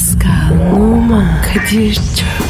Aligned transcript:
Pascal, 0.00 0.72
Oman, 0.72 1.42
Kadir 1.42 1.94
çok 1.94 2.49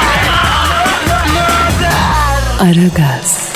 Aragaz, 2.61 3.53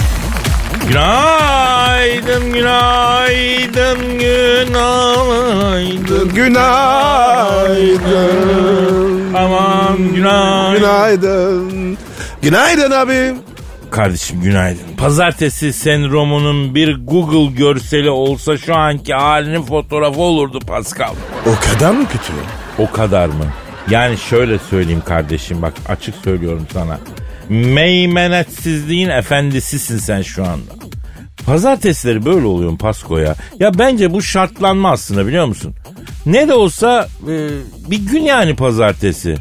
Günaydın, 0.87 2.53
günaydın, 2.53 4.19
günaydın. 4.19 6.29
Günaydın. 6.35 8.03
Aman 9.33 9.97
günaydın. 9.97 10.79
Günaydın. 10.79 11.97
Günaydın 12.41 12.91
abi. 12.91 13.33
Kardeşim 13.91 14.41
günaydın. 14.41 14.95
Pazartesi 14.97 15.73
sendromunun 15.73 16.75
bir 16.75 17.05
Google 17.05 17.55
görseli 17.57 18.09
olsa 18.09 18.57
şu 18.57 18.75
anki 18.75 19.13
halinin 19.13 19.61
fotoğrafı 19.61 20.21
olurdu 20.21 20.59
Pascal. 20.67 21.13
O 21.45 21.55
kadar 21.73 21.91
mı 21.91 22.05
kötü? 22.07 22.33
O 22.77 22.91
kadar 22.91 23.27
mı? 23.27 23.45
Yani 23.89 24.17
şöyle 24.17 24.59
söyleyeyim 24.59 25.03
kardeşim 25.05 25.61
bak 25.61 25.73
açık 25.87 26.15
söylüyorum 26.23 26.67
sana. 26.73 26.97
Meymenetsizliğin 27.49 29.09
efendisisin 29.09 29.97
sen 29.97 30.21
şu 30.21 30.43
anda. 30.43 30.71
Pazartesileri 31.45 32.25
böyle 32.25 32.45
oluyor 32.45 32.77
Pasko 32.77 33.17
ya. 33.17 33.35
Bence 33.59 34.13
bu 34.13 34.21
şartlanma 34.21 34.91
aslında 34.91 35.27
biliyor 35.27 35.45
musun? 35.45 35.75
Ne 36.25 36.47
de 36.47 36.53
olsa 36.53 37.07
e, 37.29 37.33
bir 37.91 37.97
gün 37.97 38.21
yani 38.21 38.55
pazartesi. 38.55 39.35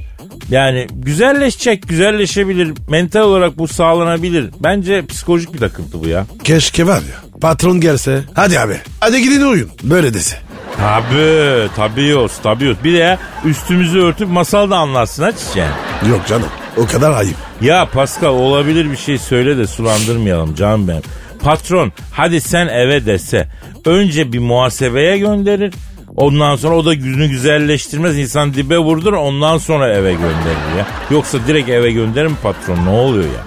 Yani 0.50 0.86
güzelleşecek, 0.92 1.88
güzelleşebilir. 1.88 2.72
Mental 2.88 3.20
olarak 3.20 3.58
bu 3.58 3.68
sağlanabilir. 3.68 4.50
Bence 4.60 5.06
psikolojik 5.06 5.54
bir 5.54 5.58
takıntı 5.58 6.02
bu 6.04 6.08
ya. 6.08 6.26
Keşke 6.44 6.86
var 6.86 6.96
ya. 6.96 7.40
Patron 7.40 7.80
gelse. 7.80 8.22
Hadi 8.34 8.60
abi. 8.60 8.76
Hadi 9.00 9.22
gidin 9.22 9.40
uyuyun. 9.40 9.70
Böyle 9.82 10.14
dese. 10.14 10.36
Tabii, 10.76 11.68
tabii 11.76 12.06
yok, 12.06 12.30
tabii 12.42 12.64
yok. 12.64 12.76
Bir 12.84 12.94
de 12.94 13.18
üstümüzü 13.44 13.98
örtüp 13.98 14.28
masal 14.28 14.70
da 14.70 14.76
anlatsın 14.76 15.22
ha 15.22 15.32
çiçeğim. 15.32 15.70
Yok 16.10 16.26
canım. 16.28 16.48
O 16.76 16.86
kadar 16.86 17.12
ayıp. 17.12 17.36
Ya 17.60 17.88
Pascal 17.92 18.28
olabilir 18.28 18.90
bir 18.90 18.96
şey 18.96 19.18
söyle 19.18 19.56
de 19.58 19.66
sulandırmayalım 19.66 20.54
canım 20.54 20.88
benim. 20.88 21.02
Patron 21.42 21.92
hadi 22.12 22.40
sen 22.40 22.68
eve 22.68 23.06
dese 23.06 23.48
önce 23.84 24.32
bir 24.32 24.38
muhasebeye 24.38 25.18
gönderir. 25.18 25.74
Ondan 26.16 26.56
sonra 26.56 26.74
o 26.76 26.84
da 26.84 26.92
yüzünü 26.92 27.26
güzelleştirmez 27.28 28.18
insan 28.18 28.54
dibe 28.54 28.78
vurdur 28.78 29.12
ondan 29.12 29.58
sonra 29.58 29.88
eve 29.94 30.12
gönderir 30.12 30.78
ya. 30.78 30.86
Yoksa 31.10 31.38
direkt 31.46 31.68
eve 31.68 31.92
gönderir 31.92 32.26
mi 32.26 32.36
patron 32.42 32.84
ne 32.86 32.90
oluyor 32.90 33.24
ya? 33.24 33.44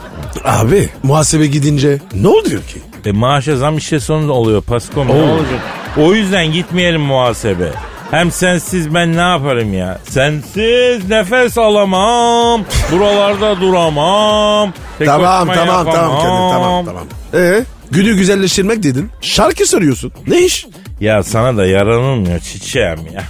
Abi 0.59 0.89
muhasebe 1.03 1.47
gidince 1.47 1.97
ne 2.14 2.28
oluyor 2.28 2.62
ki? 2.64 2.81
E 3.06 3.12
maaşa 3.12 3.56
zam 3.58 3.78
işe 3.78 4.00
sonunda 4.00 4.34
oluyor 4.34 4.62
Pascal 4.62 5.03
ne 5.03 5.12
olacak? 5.12 5.62
O 5.97 6.14
yüzden 6.14 6.52
gitmeyelim 6.52 7.02
muhasebe. 7.02 7.69
Hem 8.11 8.31
sensiz 8.31 8.94
ben 8.94 9.16
ne 9.17 9.22
yaparım 9.22 9.73
ya? 9.73 10.00
Sensiz 10.09 11.09
nefes 11.09 11.58
alamam. 11.58 12.66
Buralarda 12.91 13.61
duramam. 13.61 14.73
Tek 14.97 15.08
tamam 15.08 15.47
tamam 15.47 15.86
tamam 15.86 15.86
yapamam. 15.86 16.16
Kadir 16.17 16.53
tamam 16.53 16.85
tamam. 16.85 17.03
Ee, 17.33 17.63
günü 17.91 18.16
güzelleştirmek 18.16 18.83
dedin. 18.83 19.09
Şarkı 19.22 19.66
soruyorsun. 19.66 20.12
Ne 20.28 20.46
iş? 20.46 20.66
Ya 21.00 21.23
sana 21.23 21.57
da 21.57 21.66
yaranılmıyor 21.66 22.40
çiçeğim 22.40 23.00
ya. 23.13 23.23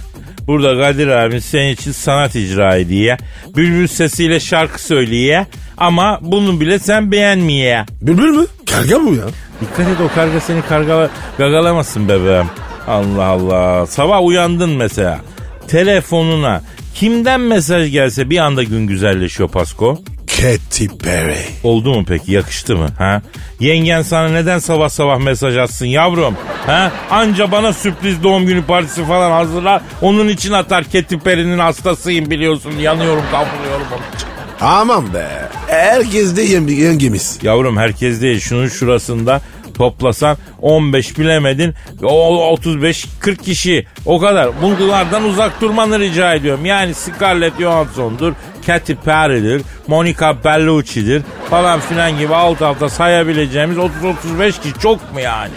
Burada 0.46 0.80
Kadir 0.82 1.08
abi 1.08 1.40
senin 1.40 1.72
için 1.72 1.92
sanat 1.92 2.34
icra 2.34 2.76
ediyor. 2.76 3.18
Bülbül 3.56 3.86
sesiyle 3.86 4.40
şarkı 4.40 4.82
söyleye. 4.82 5.46
Ama 5.76 6.18
bunu 6.22 6.60
bile 6.60 6.78
sen 6.78 7.12
beğenmeye. 7.12 7.86
Bülbül 8.02 8.30
mü? 8.30 8.46
Karga 8.70 9.00
bu 9.00 9.14
ya. 9.14 9.24
Dikkat 9.60 9.88
et 9.88 9.96
o 10.04 10.14
karga 10.14 10.40
seni 10.40 10.62
kargala, 10.62 11.10
gagalamasın 11.38 12.08
bebeğim. 12.08 12.46
Allah 12.88 13.24
Allah. 13.24 13.86
Sabah 13.86 14.22
uyandın 14.24 14.70
mesela. 14.70 15.20
Telefonuna 15.68 16.62
kimden 16.94 17.40
mesaj 17.40 17.92
gelse 17.92 18.30
bir 18.30 18.38
anda 18.38 18.62
gün 18.62 18.86
güzelleşiyor 18.86 19.48
Pasko. 19.48 19.98
Katy 20.40 20.86
Perry. 21.02 21.36
Oldu 21.64 21.94
mu 21.94 22.04
peki 22.08 22.32
yakıştı 22.32 22.76
mı? 22.76 22.88
Ha? 22.98 23.22
Yengen 23.60 24.02
sana 24.02 24.28
neden 24.28 24.58
sabah 24.58 24.88
sabah 24.88 25.18
mesaj 25.18 25.56
atsın 25.56 25.86
yavrum? 25.86 26.34
Ha? 26.66 26.92
Anca 27.10 27.52
bana 27.52 27.72
sürpriz 27.72 28.22
doğum 28.22 28.46
günü 28.46 28.62
partisi 28.62 29.04
falan 29.04 29.30
hazırlar. 29.30 29.82
Onun 30.02 30.28
için 30.28 30.52
atar 30.52 30.84
Katy 30.84 31.14
Perry'nin 31.16 31.58
hastasıyım 31.58 32.30
biliyorsun. 32.30 32.72
Yanıyorum 32.80 33.22
kavruluyorum 33.30 33.86
onun 33.92 34.16
için. 34.16 34.28
Aman 34.60 35.14
be. 35.14 35.26
Herkes 35.66 36.36
de 36.36 36.44
yenge- 36.44 36.72
yengemiz. 36.74 37.38
Yavrum 37.42 37.76
herkes 37.76 38.20
değil 38.22 38.40
şunun 38.40 38.68
şurasında 38.68 39.40
toplasan 39.78 40.36
15 40.62 41.18
bilemedin 41.18 41.74
o 42.02 42.46
35 42.52 43.06
40 43.20 43.42
kişi 43.44 43.86
o 44.06 44.18
kadar. 44.18 44.48
Bunlardan 44.62 45.24
uzak 45.24 45.60
durmanı 45.60 45.98
rica 45.98 46.34
ediyorum. 46.34 46.66
Yani 46.66 46.94
Scarlett 46.94 47.58
Johansson'dur, 47.60 48.32
Katy 48.66 48.92
Perry'dir, 49.04 49.62
Monica 49.86 50.44
Bellucci'dir 50.44 51.22
falan 51.50 51.80
filan 51.80 52.18
gibi 52.18 52.34
alt 52.34 52.62
alta 52.62 52.88
sayabileceğimiz 52.88 53.76
30-35 53.76 54.60
kişi 54.62 54.74
çok 54.82 55.12
mu 55.14 55.20
yani? 55.20 55.52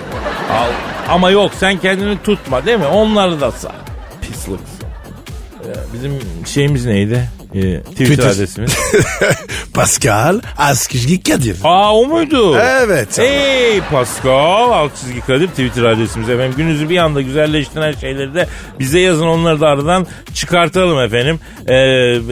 Al. 0.52 0.68
Ama 1.10 1.30
yok 1.32 1.52
sen 1.60 1.78
kendini 1.78 2.18
tutma 2.24 2.66
değil 2.66 2.78
mi? 2.80 2.86
Onları 2.86 3.42
da 3.42 3.52
say. 3.52 3.72
Pislik. 4.22 4.60
Ee, 5.66 5.70
Bizim 5.94 6.20
şeyimiz 6.46 6.86
neydi? 6.86 7.30
Ee, 7.56 7.80
Twitter, 7.80 8.06
Twitter. 8.06 8.28
adresimiz. 8.30 8.78
Pascal 9.74 10.40
Askışgi 10.58 11.24
Kadir. 11.24 11.58
Aa 11.64 11.96
o 11.96 12.06
muydu? 12.06 12.58
Evet. 12.58 13.18
Hey 13.18 13.82
Pascal 13.92 14.72
alt 14.72 14.92
çizgi 14.96 15.22
Kadir 15.22 15.48
Twitter 15.48 15.84
adresimiz 15.84 16.30
efendim. 16.30 16.54
Gününüzü 16.58 16.90
bir 16.90 16.98
anda 16.98 17.22
güzelleştiren 17.22 17.92
şeyleri 17.92 18.34
de 18.34 18.48
bize 18.80 19.00
yazın 19.00 19.28
onları 19.28 19.62
da 19.62 19.68
aradan 19.68 20.08
çıkartalım 20.34 21.00
efendim. 21.00 21.40
Ee, 21.68 21.74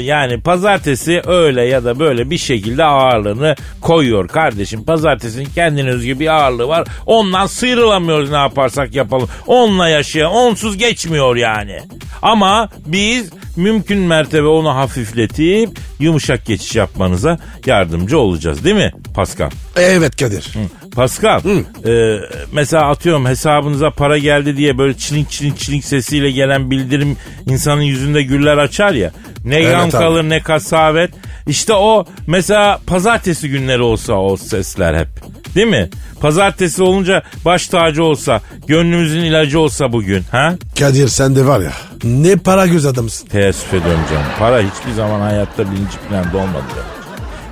yani 0.02 0.41
pazartesi 0.41 1.22
öyle 1.28 1.62
ya 1.66 1.84
da 1.84 2.00
böyle 2.00 2.29
bir 2.29 2.38
şekilde 2.38 2.84
ağırlığını 2.84 3.56
koyuyor 3.81 4.28
kardeşim. 4.28 4.84
Pazartesinin 4.84 5.47
kendine 5.56 5.90
özgü 5.90 6.19
bir 6.19 6.28
ağırlığı 6.28 6.68
var. 6.68 6.88
Ondan 7.06 7.46
sıyrılamıyoruz 7.46 8.31
ne 8.31 8.38
yaparsak 8.38 8.96
yapalım. 8.96 9.29
Onunla 9.47 9.90
yaşayan 9.90 10.31
onsuz 10.31 10.78
geçmiyor 10.78 11.35
yani. 11.35 11.79
Ama 12.22 12.69
biz 12.85 13.29
mümkün 13.56 14.00
mertebe 14.00 14.47
onu 14.47 14.75
hafifletip 15.09 15.80
yumuşak 16.00 16.46
geçiş 16.46 16.75
yapmanıza 16.75 17.40
yardımcı 17.66 18.20
olacağız 18.20 18.64
değil 18.64 18.75
mi 18.75 18.92
Pascal? 19.14 19.50
Evet 19.75 20.16
Kadir. 20.16 20.53
Pascal 20.96 21.42
e, 21.86 22.20
mesela 22.52 22.90
atıyorum 22.90 23.25
hesabınıza 23.25 23.92
para 23.92 24.18
geldi 24.18 24.58
diye 24.58 24.78
böyle 24.78 24.97
çilink 24.97 25.30
çilink 25.31 25.58
çilink 25.58 25.86
sesiyle 25.86 26.31
gelen 26.31 26.72
bildirim 26.72 27.18
insanın 27.46 27.81
yüzünde 27.81 28.24
güller 28.24 28.58
açar 28.58 28.94
ya. 28.94 29.12
Ne 29.46 29.56
Evet 29.56 29.74
yan 29.74 29.90
kalır 29.90 30.24
ne 30.24 30.40
kasavet. 30.40 31.12
İşte 31.47 31.74
o 31.74 32.06
mesela 32.28 32.80
pazartesi 32.88 33.50
günleri 33.50 33.81
olsa 33.81 34.14
o 34.14 34.38
sesler 34.38 34.94
hep. 35.00 35.08
Değil 35.55 35.67
mi? 35.67 35.89
Pazartesi 36.21 36.83
olunca 36.83 37.23
baş 37.45 37.67
tacı 37.67 38.03
olsa, 38.03 38.41
gönlümüzün 38.67 39.19
ilacı 39.19 39.59
olsa 39.59 39.91
bugün. 39.91 40.23
Ha? 40.31 40.55
Kadir 40.79 41.07
sen 41.07 41.35
de 41.35 41.45
var 41.45 41.59
ya 41.59 41.71
ne 42.03 42.35
para 42.35 42.67
göz 42.67 42.85
adamsın. 42.85 43.27
Teessüf 43.27 43.73
ediyorum 43.73 44.01
canım. 44.09 44.25
Para 44.39 44.59
hiçbir 44.59 44.91
zaman 44.91 45.19
hayatta 45.19 45.63
birinci 45.71 45.97
planda 46.09 46.37
olmadı. 46.37 46.63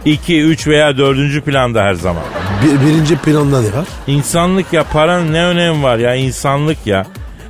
İki, 0.06 0.42
üç 0.42 0.68
veya 0.68 0.98
dördüncü 0.98 1.42
planda 1.42 1.84
her 1.84 1.94
zaman. 1.94 2.24
Bir, 2.64 2.88
birinci 2.88 3.18
planda 3.18 3.62
ne 3.62 3.68
var? 3.68 3.88
İnsanlık 4.08 4.74
ya 4.74 4.84
paranın 4.84 5.34
ne 5.34 5.44
önemi 5.46 5.84
var 5.84 5.98
ya 5.98 6.16
insanlık 6.16 6.88
ya. 6.88 7.06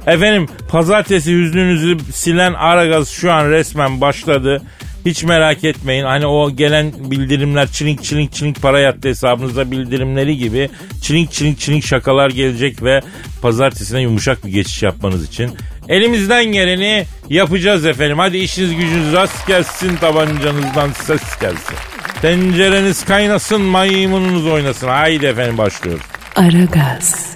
Efendim 0.08 0.48
pazartesi 0.70 1.34
hüznünüzü 1.34 1.98
silen 2.14 2.54
Aragaz 2.54 3.10
şu 3.10 3.32
an 3.32 3.50
resmen 3.50 4.02
başladı. 4.02 4.62
Hiç 5.06 5.24
merak 5.24 5.64
etmeyin. 5.64 6.04
Hani 6.04 6.26
o 6.26 6.56
gelen 6.56 6.92
bildirimler 7.12 7.68
çilink 7.68 8.04
çilink 8.04 8.34
çilink 8.34 8.62
para 8.62 8.80
yattı 8.80 9.08
hesabınıza 9.08 9.72
bildirimleri 9.72 10.38
gibi 10.38 10.70
çilink 11.02 11.32
çilink 11.32 11.60
çilink 11.60 11.84
şakalar 11.86 12.30
gelecek 12.30 12.84
ve 12.84 13.02
pazartesine 13.42 14.02
yumuşak 14.02 14.46
bir 14.46 14.52
geçiş 14.52 14.84
yapmanız 14.84 15.28
için 15.28 15.52
elimizden 15.90 16.46
geleni 16.46 17.06
yapacağız 17.30 17.86
efendim. 17.86 18.20
Hadi 18.20 18.38
işiniz 18.38 18.76
gücünüz 18.76 19.14
rast 19.14 19.48
gelsin 19.48 19.96
tabancanızdan 19.96 20.90
ses 20.92 21.40
gelsin. 21.42 21.76
Tencereniz 22.22 23.06
kaynasın 23.06 23.62
maymununuz 23.62 24.46
oynasın. 24.46 24.88
Haydi 24.88 25.26
efendim 25.26 25.58
başlıyoruz. 25.58 26.06
Aragaz. 26.36 27.36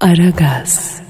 Aragaz. 0.00 1.00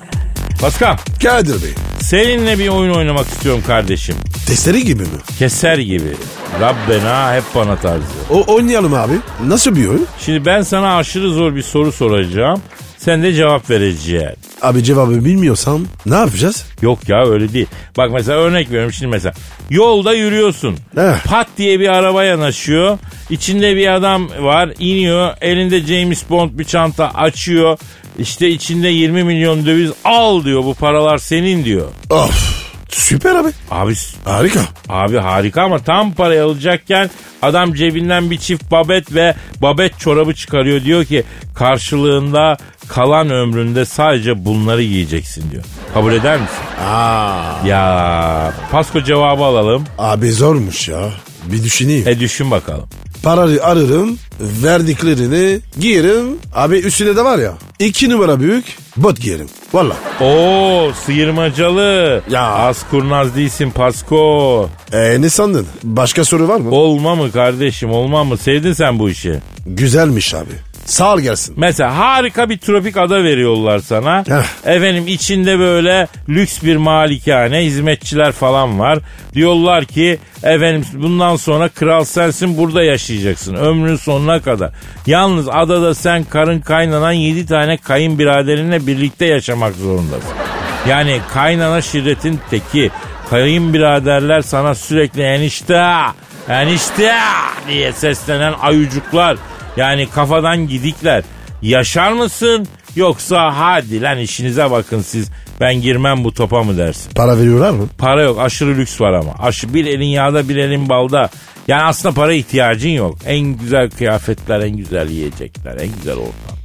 Pascal. 0.61 0.97
Kadir 1.23 1.63
Bey 1.63 1.75
Seninle 2.13 2.59
bir 2.59 2.69
oyun 2.69 2.95
oynamak 2.95 3.27
istiyorum 3.27 3.63
kardeşim. 3.67 4.17
Testere 4.47 4.81
gibi 4.81 5.03
mi? 5.03 5.09
Keser 5.39 5.79
gibi. 5.79 6.13
Rabbena 6.61 7.35
hep 7.35 7.43
bana 7.55 7.77
tarzı. 7.77 8.05
O 8.31 8.55
oynayalım 8.55 8.95
abi. 8.95 9.13
Nasıl 9.47 9.77
bir 9.77 9.87
oyun? 9.87 10.07
Şimdi 10.21 10.47
ben 10.47 10.63
sana 10.63 10.97
aşırı 10.97 11.31
zor 11.31 11.55
bir 11.55 11.63
soru 11.63 11.93
soracağım. 11.93 12.61
Sen 13.05 13.23
de 13.23 13.33
cevap 13.35 13.71
vereceksin. 13.71 14.29
Abi 14.63 14.85
cevabı 14.85 15.25
bilmiyorsam 15.25 15.87
ne 16.07 16.15
yapacağız? 16.15 16.65
Yok 16.83 17.09
ya 17.09 17.27
öyle 17.27 17.53
değil. 17.53 17.67
Bak 17.97 18.11
mesela 18.13 18.39
örnek 18.39 18.69
veriyorum 18.71 18.93
şimdi 18.93 19.11
mesela. 19.11 19.35
Yolda 19.71 20.15
yürüyorsun. 20.15 20.77
Eh. 20.97 21.25
Pat 21.27 21.47
diye 21.59 21.81
bir 21.81 21.89
araba 21.89 22.25
yanaşıyor. 22.25 22.99
İçinde 23.31 23.77
bir 23.77 23.95
adam 23.95 24.29
var. 24.41 24.71
iniyor. 24.79 25.35
Elinde 25.41 25.81
James 25.81 26.31
Bond 26.31 26.51
bir 26.59 26.65
çanta 26.65 27.09
açıyor. 27.11 27.79
İşte 28.19 28.49
içinde 28.49 28.89
20 28.89 29.25
milyon 29.25 29.67
döviz 29.67 29.91
al 30.05 30.45
diyor. 30.45 30.65
Bu 30.65 30.75
paralar 30.75 31.19
senin 31.19 31.65
diyor. 31.65 31.89
Of. 32.11 32.72
Süper 33.01 33.35
abi. 33.35 33.49
Abi 33.71 33.95
Harika. 34.25 34.61
Abi 34.89 35.17
harika 35.19 35.63
ama 35.63 35.79
tam 35.79 36.13
parayı 36.13 36.45
alacakken 36.45 37.11
adam 37.43 37.75
cebinden 37.75 38.31
bir 38.31 38.39
çift 38.39 38.71
babet 38.71 39.15
ve 39.15 39.35
babet 39.63 39.99
çorabı 39.99 40.35
çıkarıyor. 40.35 40.85
Diyor 40.85 41.05
ki 41.05 41.25
karşılığında 41.55 42.57
kalan 42.89 43.31
ömründe 43.31 43.85
sadece 43.85 44.45
bunları 44.45 44.83
yiyeceksin 44.83 45.51
diyor. 45.51 45.65
Kabul 45.95 46.13
eder 46.13 46.41
misin? 46.41 46.57
Aa. 46.89 47.67
Ya 47.67 48.53
Pasko 48.71 49.03
cevabı 49.03 49.45
alalım. 49.45 49.85
Abi 49.99 50.33
zormuş 50.33 50.89
ya. 50.89 51.11
Bir 51.45 51.65
düşüneyim. 51.65 52.09
E 52.09 52.21
düşün 52.21 52.51
bakalım. 52.51 52.89
Parayı 53.23 53.65
ararım, 53.65 54.19
verdiklerini 54.41 55.61
giyerim. 55.81 56.27
Abi 56.55 56.77
üstüne 56.77 57.17
de 57.17 57.25
var 57.25 57.39
ya, 57.39 57.55
iki 57.79 58.11
numara 58.11 58.41
büyük 58.41 58.65
bot 58.97 59.21
giyerim. 59.21 59.47
Valla. 59.73 59.97
Oo 60.21 60.93
sıyırmacalı. 61.07 62.23
Ya. 62.31 62.43
Az 62.43 62.85
kurnaz 62.91 63.37
değilsin 63.37 63.71
Pasko. 63.71 64.69
E 64.93 65.23
ne 65.23 65.31
sandın? 65.31 65.67
Başka 65.85 66.25
soru 66.25 66.49
var 66.49 66.57
mı? 66.61 66.71
Olma 66.71 67.15
mı 67.15 67.33
kardeşim 67.33 67.91
olma 67.91 68.25
mı? 68.25 68.39
Sevdin 68.39 68.73
sen 68.73 68.99
bu 68.99 69.11
işi. 69.11 69.39
Güzelmiş 69.67 70.35
abi. 70.35 70.72
Sağ 70.85 71.15
ol 71.15 71.21
gelsin. 71.21 71.55
Mesela 71.59 71.99
harika 71.99 72.51
bir 72.51 72.59
tropik 72.59 72.97
ada 72.97 73.25
veriyorlar 73.25 73.79
sana. 73.79 74.25
Efendim 74.65 75.05
içinde 75.07 75.59
böyle 75.59 76.09
lüks 76.29 76.63
bir 76.63 76.77
malikane, 76.77 77.65
hizmetçiler 77.65 78.33
falan 78.33 78.79
var. 78.79 78.99
Diyorlar 79.35 79.85
ki 79.85 80.19
efendim 80.43 80.85
bundan 80.95 81.37
sonra 81.37 81.69
kral 81.69 82.05
sensin 82.05 82.59
burada 82.59 82.83
yaşayacaksın 82.83 83.55
ömrün 83.55 83.97
sonuna 83.97 84.43
kadar. 84.43 84.71
Yalnız 85.07 85.49
adada 85.49 85.95
sen 85.95 86.25
karın 86.25 86.61
kaynanan 86.61 87.13
7 87.13 87.47
tane 87.47 87.77
kayınbiraderinle 87.77 88.87
birlikte 88.87 89.27
yaşamak 89.27 89.75
zorundasın. 89.75 90.31
Yani 90.89 91.21
kaynana 91.35 91.81
şirretin 91.81 92.41
teki. 92.51 92.91
Kayınbiraderler 93.31 94.43
sana 94.43 94.75
sürekli 94.75 95.23
enişte, 95.23 95.85
enişte 96.49 97.13
diye 97.69 97.93
seslenen 97.93 98.55
ayucuklar. 98.61 99.37
Yani 99.77 100.09
kafadan 100.11 100.69
gidikler. 100.69 101.25
Yaşar 101.63 102.13
mısın 102.13 102.69
yoksa 102.97 103.53
hadi 103.57 104.03
lan 104.03 104.19
işinize 104.19 104.71
bakın 104.71 105.01
siz 105.03 105.31
ben 105.61 105.75
girmem 105.81 106.25
bu 106.25 106.35
topa 106.35 106.63
mı 106.63 106.77
dersin? 106.77 107.13
Para 107.15 107.39
veriyorlar 107.39 107.71
mı? 107.71 107.89
Para 107.99 108.23
yok 108.23 108.39
aşırı 108.41 108.77
lüks 108.79 109.01
var 109.01 109.13
ama. 109.13 109.33
Aşı 109.43 109.75
bir 109.75 109.87
elin 109.87 110.07
yağda 110.07 110.49
bir 110.49 110.57
elin 110.57 110.89
balda. 110.89 111.31
Yani 111.69 111.83
aslında 111.83 112.15
para 112.15 112.33
ihtiyacın 112.33 112.89
yok. 112.89 113.19
En 113.27 113.41
güzel 113.41 113.91
kıyafetler, 113.91 114.61
en 114.61 114.77
güzel 114.77 115.09
yiyecekler, 115.11 115.77
en 115.81 115.89
güzel 115.97 116.17
ortam. 116.17 116.57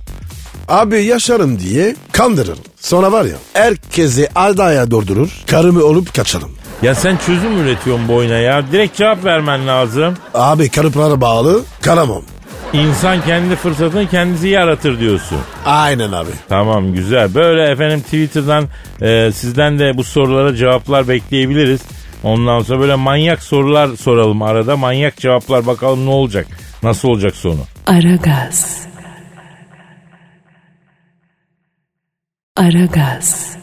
Abi 0.68 1.04
yaşarım 1.04 1.60
diye 1.60 1.96
kandırırım. 2.12 2.58
Sonra 2.80 3.12
var 3.12 3.26
ya 3.26 3.36
herkesi 3.54 4.30
adaya 4.36 4.92
durdurur. 4.92 5.30
Karımı 5.48 5.84
olup 5.84 6.14
kaçarım. 6.16 6.52
Ya 6.82 6.96
sen 6.96 7.18
çözüm 7.26 7.58
üretiyorsun 7.58 8.08
bu 8.08 8.16
oyuna 8.16 8.38
ya. 8.38 8.72
Direkt 8.72 8.98
cevap 8.98 9.26
vermen 9.26 9.68
lazım. 9.68 10.18
Abi 10.34 10.70
karıplara 10.70 11.22
bağlı 11.22 11.62
karamam. 11.82 12.22
İnsan 12.74 13.22
kendi 13.22 13.56
fırsatını 13.56 14.08
kendisi 14.08 14.48
yaratır 14.48 15.00
diyorsun. 15.00 15.38
Aynen 15.66 16.12
abi. 16.12 16.30
Tamam 16.50 16.94
güzel. 16.94 17.36
Böyle 17.36 17.72
efendim 17.72 18.02
Twitter'dan 18.02 18.68
e, 19.02 19.32
sizden 19.32 19.80
de 19.80 19.98
bu 19.98 20.04
sorulara 20.04 20.56
cevaplar 20.56 21.08
bekleyebiliriz. 21.08 21.82
Ondan 22.24 22.60
sonra 22.60 22.80
böyle 22.80 22.96
manyak 22.96 23.44
sorular 23.44 23.96
soralım 23.96 24.42
arada. 24.42 24.78
Manyak 24.78 25.18
cevaplar 25.18 25.66
bakalım 25.68 26.06
ne 26.06 26.10
olacak. 26.10 26.48
Nasıl 26.84 27.08
olacak 27.10 27.36
sonu? 27.36 27.60
Aragaz. 27.88 28.88
Aragaz. 32.56 33.58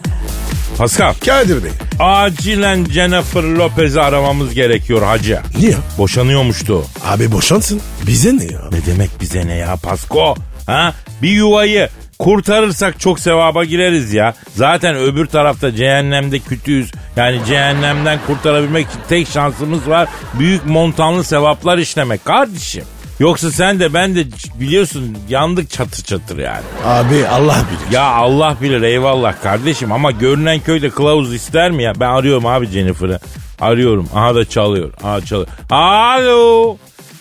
Pascal. 0.78 1.14
Kadir 1.26 1.64
Bey. 1.64 1.70
Acilen 2.00 2.84
Jennifer 2.84 3.42
Lopez'i 3.42 4.00
aramamız 4.00 4.54
gerekiyor 4.54 5.02
hacı. 5.02 5.40
Niye? 5.58 5.74
Boşanıyormuştu. 5.98 6.84
Abi 7.04 7.32
boşansın. 7.32 7.80
Bize 8.06 8.36
ne 8.36 8.44
ya? 8.44 8.60
Ne 8.72 8.86
demek 8.86 9.10
bize 9.20 9.46
ne 9.46 9.54
ya 9.56 9.76
Pasko? 9.82 10.34
Ha? 10.66 10.94
Bir 11.22 11.30
yuvayı 11.30 11.88
kurtarırsak 12.18 13.00
çok 13.00 13.20
sevaba 13.20 13.64
gireriz 13.64 14.12
ya. 14.14 14.34
Zaten 14.56 14.96
öbür 14.96 15.26
tarafta 15.26 15.74
cehennemde 15.76 16.38
kütüyüz. 16.38 16.92
Yani 17.16 17.40
cehennemden 17.46 18.18
kurtarabilmek 18.26 18.86
için 18.88 19.00
tek 19.08 19.28
şansımız 19.28 19.88
var. 19.88 20.08
Büyük 20.38 20.66
montanlı 20.66 21.24
sevaplar 21.24 21.78
işlemek 21.78 22.24
kardeşim. 22.24 22.84
Yoksa 23.20 23.50
sen 23.50 23.80
de 23.80 23.94
ben 23.94 24.14
de 24.14 24.24
biliyorsun 24.60 25.18
yandık 25.28 25.70
çatır 25.70 26.02
çatır 26.04 26.38
yani. 26.38 26.62
Abi 26.84 27.26
Allah 27.28 27.56
bilir. 27.56 27.92
Ya 27.96 28.02
Allah 28.02 28.56
bilir 28.62 28.82
eyvallah 28.82 29.42
kardeşim 29.42 29.92
ama 29.92 30.10
görünen 30.10 30.60
köyde 30.60 30.90
kılavuz 30.90 31.34
ister 31.34 31.70
mi 31.70 31.82
ya? 31.82 31.92
Ben 32.00 32.08
arıyorum 32.08 32.46
abi 32.46 32.66
Jennifer'ı. 32.66 33.18
Arıyorum. 33.60 34.08
Aha 34.14 34.34
da 34.34 34.44
çalıyor. 34.44 34.92
Aha 35.04 35.20
çalıyor. 35.20 35.48
Alo. 35.70 36.76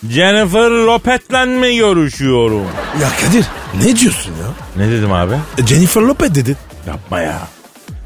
Jennifer 0.10 0.70
Lopez'le 0.70 1.48
mi 1.48 1.78
görüşüyorum? 1.78 2.66
Ya 3.02 3.10
Kadir 3.22 3.46
ne 3.84 3.96
diyorsun 4.00 4.32
ya? 4.32 4.48
Ne 4.86 4.92
dedim 4.92 5.12
abi? 5.14 5.34
E, 5.58 5.68
Jennifer 5.68 6.02
Lopez 6.02 6.36
dedin. 6.36 6.58
Yapma 6.88 7.20
ya. 7.20 7.40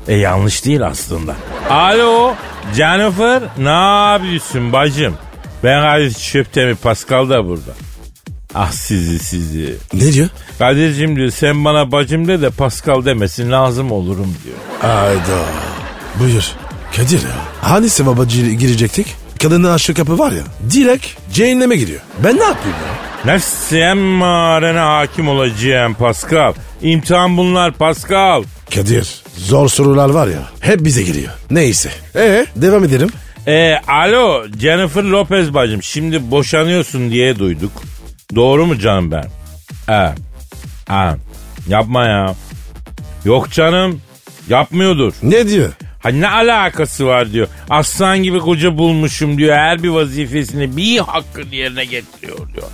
E 0.07 0.15
yanlış 0.15 0.65
değil 0.65 0.85
aslında. 0.85 1.35
Alo 1.69 2.33
Jennifer 2.75 3.43
ne 3.57 3.69
yapıyorsun 4.13 4.73
bacım? 4.73 5.17
Ben 5.63 5.81
Kadir 5.81 6.11
Çöptemir 6.13 6.75
Pascal 6.75 7.29
da 7.29 7.45
burada. 7.45 7.71
Ah 8.55 8.71
sizi 8.71 9.19
sizi. 9.19 9.75
Ne 9.93 10.13
diyor? 10.13 10.27
Kadir'cim 10.59 11.15
diyor 11.15 11.29
sen 11.31 11.65
bana 11.65 11.91
bacım 11.91 12.27
de 12.27 12.41
de 12.41 12.49
Pascal 12.49 13.05
demesin 13.05 13.51
lazım 13.51 13.91
olurum 13.91 14.35
diyor. 14.43 14.91
Ayda. 14.93 15.43
Buyur. 16.19 16.43
Kadir 16.95 17.21
ya. 17.21 17.35
Hani 17.61 17.89
sevaba 17.89 18.23
gir- 18.25 18.51
girecektik? 18.51 19.07
Kadının 19.41 19.73
aşık 19.73 19.97
kapı 19.97 20.19
var 20.19 20.31
ya. 20.31 20.43
Direkt 20.71 21.05
cehenneme 21.33 21.75
giriyor. 21.75 22.01
Ben 22.23 22.37
ne 22.37 22.43
yapayım 22.43 22.77
ya? 22.87 23.33
Nefsi 23.33 23.77
emmarene 23.77 24.79
hakim 24.79 25.27
olacağım 25.29 25.93
Pascal. 25.93 26.53
İmtihan 26.81 27.37
bunlar 27.37 27.73
Pascal. 27.73 28.43
Kadir 28.75 29.21
zor 29.37 29.69
sorular 29.69 30.09
var 30.09 30.27
ya 30.27 30.49
hep 30.59 30.83
bize 30.85 31.03
giriyor. 31.03 31.31
Neyse. 31.51 31.89
Ee 32.15 32.45
devam 32.55 32.83
edelim. 32.83 33.09
E, 33.47 33.79
alo 33.87 34.45
Jennifer 34.59 35.03
Lopez 35.03 35.53
bacım 35.53 35.83
şimdi 35.83 36.31
boşanıyorsun 36.31 37.11
diye 37.11 37.39
duyduk. 37.39 37.71
Doğru 38.35 38.65
mu 38.65 38.79
canım 38.79 39.11
ben? 39.11 39.25
E, 39.93 40.13
ha, 40.87 41.17
yapma 41.67 42.05
ya. 42.05 42.35
Yok 43.25 43.51
canım 43.51 44.01
yapmıyordur. 44.49 45.13
Ne 45.23 45.47
diyor? 45.47 45.73
Ha 46.03 46.09
ne 46.09 46.27
alakası 46.29 47.05
var 47.05 47.31
diyor. 47.31 47.47
Aslan 47.69 48.23
gibi 48.23 48.39
koca 48.39 48.77
bulmuşum 48.77 49.37
diyor. 49.37 49.55
Her 49.55 49.83
bir 49.83 49.89
vazifesini 49.89 50.77
bir 50.77 50.99
hakkın 50.99 51.47
yerine 51.51 51.85
getiriyor 51.85 52.37
diyor. 52.37 52.67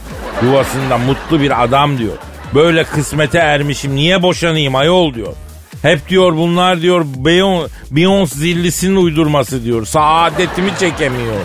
Yuvasında 0.44 0.98
mutlu 0.98 1.42
bir 1.42 1.64
adam 1.64 1.98
diyor. 1.98 2.18
Böyle 2.56 2.84
kısmete 2.84 3.38
ermişim 3.38 3.96
niye 3.96 4.22
boşanayım 4.22 4.76
ayol 4.76 5.14
diyor. 5.14 5.34
Hep 5.84 6.10
diyor 6.10 6.36
bunlar 6.38 6.82
diyor 6.82 7.06
Beyon- 7.26 7.68
Beyoncé 7.92 8.26
zillisinin 8.28 8.96
uydurması 8.96 9.64
diyor. 9.64 9.86
Saadetimi 9.86 10.72
çekemiyor. 10.80 11.36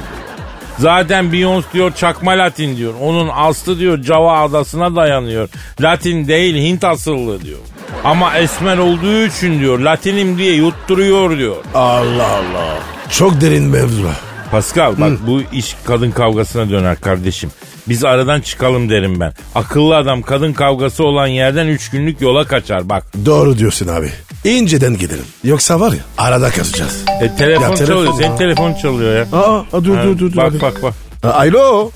Zaten 0.78 1.24
Beyoncé 1.24 1.62
diyor 1.72 1.92
çakma 1.94 2.32
Latin 2.32 2.76
diyor. 2.76 2.94
Onun 3.02 3.28
aslı 3.34 3.78
diyor 3.78 4.02
Java 4.02 4.40
adasına 4.40 4.96
dayanıyor. 4.96 5.48
Latin 5.80 6.28
değil 6.28 6.54
Hint 6.56 6.84
asıllı 6.84 7.40
diyor. 7.42 7.58
Ama 8.04 8.38
esmer 8.38 8.78
olduğu 8.78 9.24
için 9.26 9.60
diyor 9.60 9.78
Latinim 9.78 10.38
diye 10.38 10.54
yutturuyor 10.54 11.38
diyor. 11.38 11.56
Allah 11.74 12.26
Allah. 12.28 12.78
Çok 13.10 13.40
derin 13.40 13.64
mevzu. 13.64 14.08
Pascal 14.50 15.00
bak 15.00 15.12
bu 15.26 15.42
iş 15.52 15.76
kadın 15.84 16.10
kavgasına 16.10 16.70
döner 16.70 17.00
kardeşim. 17.00 17.50
Biz 17.88 18.04
aradan 18.04 18.40
çıkalım 18.40 18.90
derim 18.90 19.20
ben. 19.20 19.32
Akıllı 19.54 19.96
adam 19.96 20.22
kadın 20.22 20.52
kavgası 20.52 21.04
olan 21.04 21.26
yerden 21.26 21.66
3 21.66 21.90
günlük 21.90 22.20
yola 22.20 22.44
kaçar 22.44 22.88
bak. 22.88 23.04
Doğru 23.26 23.58
diyorsun 23.58 23.88
abi. 23.88 24.10
İnceden 24.44 24.96
gidelim. 24.98 25.24
Yoksa 25.44 25.80
var 25.80 25.92
ya 25.92 25.98
arada 26.18 26.50
kaçacağız. 26.50 27.04
E, 27.20 27.36
telefon 27.36 27.62
Ya, 27.62 27.74
telefon 27.74 27.86
çalıyor. 28.04 28.14
Senin 28.18 28.36
telefon 28.36 28.74
çalıyor 28.74 29.16
ya. 29.16 29.38
Aa, 29.38 29.58
aa, 29.72 29.84
dur 29.84 29.96
Ha, 29.96 30.04
dur 30.04 30.18
dur. 30.18 30.32
dur, 30.32 30.36
bak 30.36 30.46
hadi. 30.52 30.60
bak 30.62 30.82
bak. 30.82 30.94
Alo. 31.34 31.90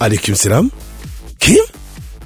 Aleyküm 0.00 0.36
selam. 0.36 0.70
Kim? 1.40 1.64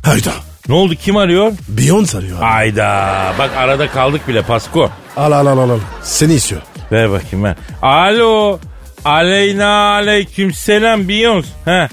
Hayda. 0.03 0.33
Ne 0.69 0.75
oldu 0.75 0.95
kim 0.95 1.17
arıyor? 1.17 1.53
Beyoncé 1.77 2.19
arıyor 2.19 2.39
abi. 2.39 2.45
Ayda 2.45 3.33
bak 3.39 3.51
arada 3.57 3.89
kaldık 3.91 4.29
bile 4.29 4.43
Pasko. 4.43 4.91
Al 5.17 5.33
al 5.33 5.47
al 5.47 5.59
al. 5.59 5.71
al. 5.71 5.79
Seni 6.03 6.35
istiyor. 6.35 6.63
Ver 6.93 7.11
bakayım 7.11 7.45
ver. 7.45 7.55
Alo. 7.83 8.59
Aleyna 9.05 9.69
aleyküm 9.93 10.53
selam 10.53 11.01
Beyoncé. 11.01 11.45
He. 11.65 11.89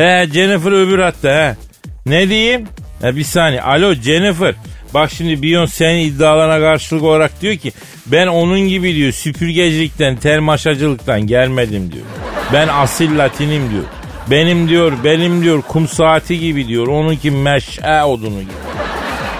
Ee, 0.00 0.26
Jennifer 0.32 0.72
öbür 0.72 0.98
hatta 0.98 1.28
he. 1.28 1.56
Ne 2.06 2.28
diyeyim? 2.28 2.68
Ha, 3.02 3.16
bir 3.16 3.24
saniye. 3.24 3.62
Alo 3.62 3.94
Jennifer. 3.94 4.54
Bak 4.94 5.10
şimdi 5.10 5.32
Beyoncé 5.32 5.68
senin 5.68 5.98
iddialarına 5.98 6.60
karşılık 6.60 7.02
olarak 7.02 7.42
diyor 7.42 7.56
ki 7.56 7.72
ben 8.06 8.26
onun 8.26 8.60
gibi 8.60 8.94
diyor 8.94 9.12
süpürgecilikten, 9.12 10.16
termaşacılıktan 10.16 11.20
gelmedim 11.20 11.92
diyor. 11.92 12.04
Ben 12.52 12.68
asil 12.68 13.18
latinim 13.18 13.70
diyor. 13.70 13.84
Benim 14.30 14.68
diyor, 14.68 14.92
benim 15.04 15.42
diyor 15.42 15.62
kum 15.62 15.88
saati 15.88 16.40
gibi 16.40 16.68
diyor. 16.68 16.86
Onunki 16.86 17.30
meşe 17.30 18.02
odunu 18.02 18.40
gibi. 18.40 18.52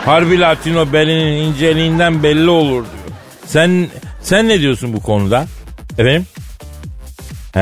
Harbi 0.05 0.41
latino 0.41 0.93
belinin 0.93 1.43
inceliğinden 1.43 2.23
belli 2.23 2.51
olur 2.51 2.71
diyor. 2.71 3.17
Sen 3.47 3.89
sen 4.23 4.49
ne 4.49 4.61
diyorsun 4.61 4.93
bu 4.93 5.03
konuda? 5.03 5.47
Efendim? 5.99 6.27
He. 7.55 7.61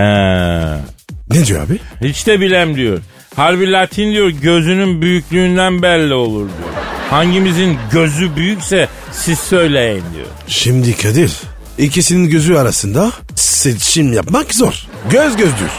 Ne 1.31 1.47
diyor 1.47 1.67
abi? 1.67 1.79
Hiç 2.09 2.27
de 2.27 2.41
bilem 2.41 2.75
diyor. 2.77 2.99
Harbi 3.37 3.73
Latin 3.73 4.13
diyor 4.13 4.29
gözünün 4.29 5.03
büyüklüğünden 5.03 5.83
belli 5.83 6.15
olur 6.15 6.49
diyor. 6.49 6.82
Hangimizin 7.13 7.79
gözü 7.93 8.37
büyükse 8.37 8.89
siz 9.11 9.39
söyleyin 9.39 10.05
diyor. 10.15 10.27
Şimdi 10.47 10.97
Kadir 10.97 11.33
ikisinin 11.79 12.31
gözü 12.31 12.55
arasında 12.55 13.11
seçim 13.35 14.13
yapmak 14.13 14.55
zor. 14.55 14.87
Göz 15.11 15.37
gözdür. 15.37 15.71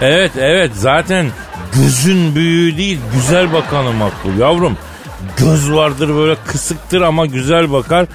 Evet 0.00 0.32
evet 0.38 0.70
zaten 0.74 1.26
gözün 1.74 2.34
büyüğü 2.34 2.76
değil 2.76 2.98
güzel 3.14 3.52
bakanı 3.52 3.92
makbul 3.92 4.38
yavrum. 4.38 4.78
Göz 5.36 5.72
vardır 5.72 6.08
böyle 6.16 6.36
kısıktır 6.46 7.00
ama 7.00 7.26
güzel 7.26 7.72
bakar. 7.72 8.06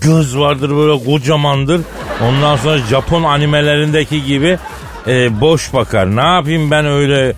Göz 0.00 0.38
vardır 0.38 0.76
böyle 0.76 1.04
kocamandır. 1.04 1.80
Ondan 2.22 2.56
sonra 2.56 2.78
Japon 2.78 3.22
animelerindeki 3.22 4.24
gibi 4.24 4.58
e, 5.06 5.40
boş 5.40 5.72
bakar. 5.72 6.16
Ne 6.16 6.34
yapayım 6.34 6.70
ben 6.70 6.86
öyle 6.86 7.34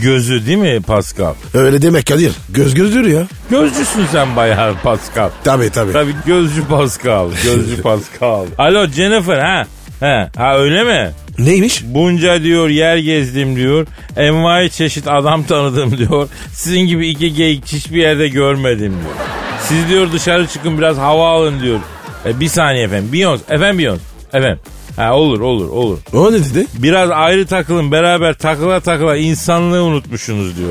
gözü 0.00 0.46
değil 0.46 0.58
mi 0.58 0.80
Pascal? 0.82 1.34
Öyle 1.54 1.82
demek 1.82 2.06
Kadir. 2.06 2.32
Göz 2.50 2.74
gözdür 2.74 3.06
ya. 3.06 3.22
Gözcüsün 3.50 4.06
sen 4.12 4.36
bayağı 4.36 4.74
Pascal. 4.82 5.30
Tabii 5.44 5.70
tabii. 5.70 5.92
Tabii 5.92 6.14
gözcü 6.26 6.64
Pascal. 6.66 7.30
Gözcü 7.44 7.82
Pascal. 7.82 8.46
Alo 8.58 8.86
Jennifer 8.86 9.38
ha? 9.38 9.66
He, 10.00 10.28
ha 10.36 10.58
öyle 10.58 10.84
mi? 10.84 11.10
Neymiş? 11.38 11.82
Bunca 11.84 12.42
diyor 12.42 12.68
yer 12.68 12.96
gezdim 12.96 13.56
diyor. 13.56 13.86
Envai 14.16 14.70
çeşit 14.70 15.08
adam 15.08 15.42
tanıdım 15.42 15.98
diyor. 15.98 16.28
Sizin 16.52 16.80
gibi 16.80 17.08
iki 17.08 17.34
geyik 17.34 17.66
hiçbir 17.66 18.02
yerde 18.02 18.28
görmedim 18.28 18.92
diyor. 18.92 19.14
Siz 19.60 19.88
diyor 19.88 20.12
dışarı 20.12 20.46
çıkın 20.46 20.78
biraz 20.78 20.96
hava 20.98 21.28
alın 21.28 21.60
diyor. 21.60 21.78
E, 22.26 22.40
bir 22.40 22.48
saniye 22.48 22.84
efendim. 22.84 23.08
Beyoncé. 23.12 23.40
Efendim 23.54 23.80
Beyoncé. 23.84 23.98
Efendim. 24.32 24.58
Ha 24.96 25.12
olur 25.14 25.40
olur 25.40 25.68
olur. 25.68 25.98
O 26.14 26.32
ne 26.32 26.38
dedi? 26.38 26.66
Biraz 26.74 27.10
ayrı 27.10 27.46
takılın 27.46 27.92
beraber 27.92 28.34
takıla 28.34 28.80
takıla 28.80 29.16
insanlığı 29.16 29.82
unutmuşsunuz 29.82 30.56
diyor. 30.56 30.68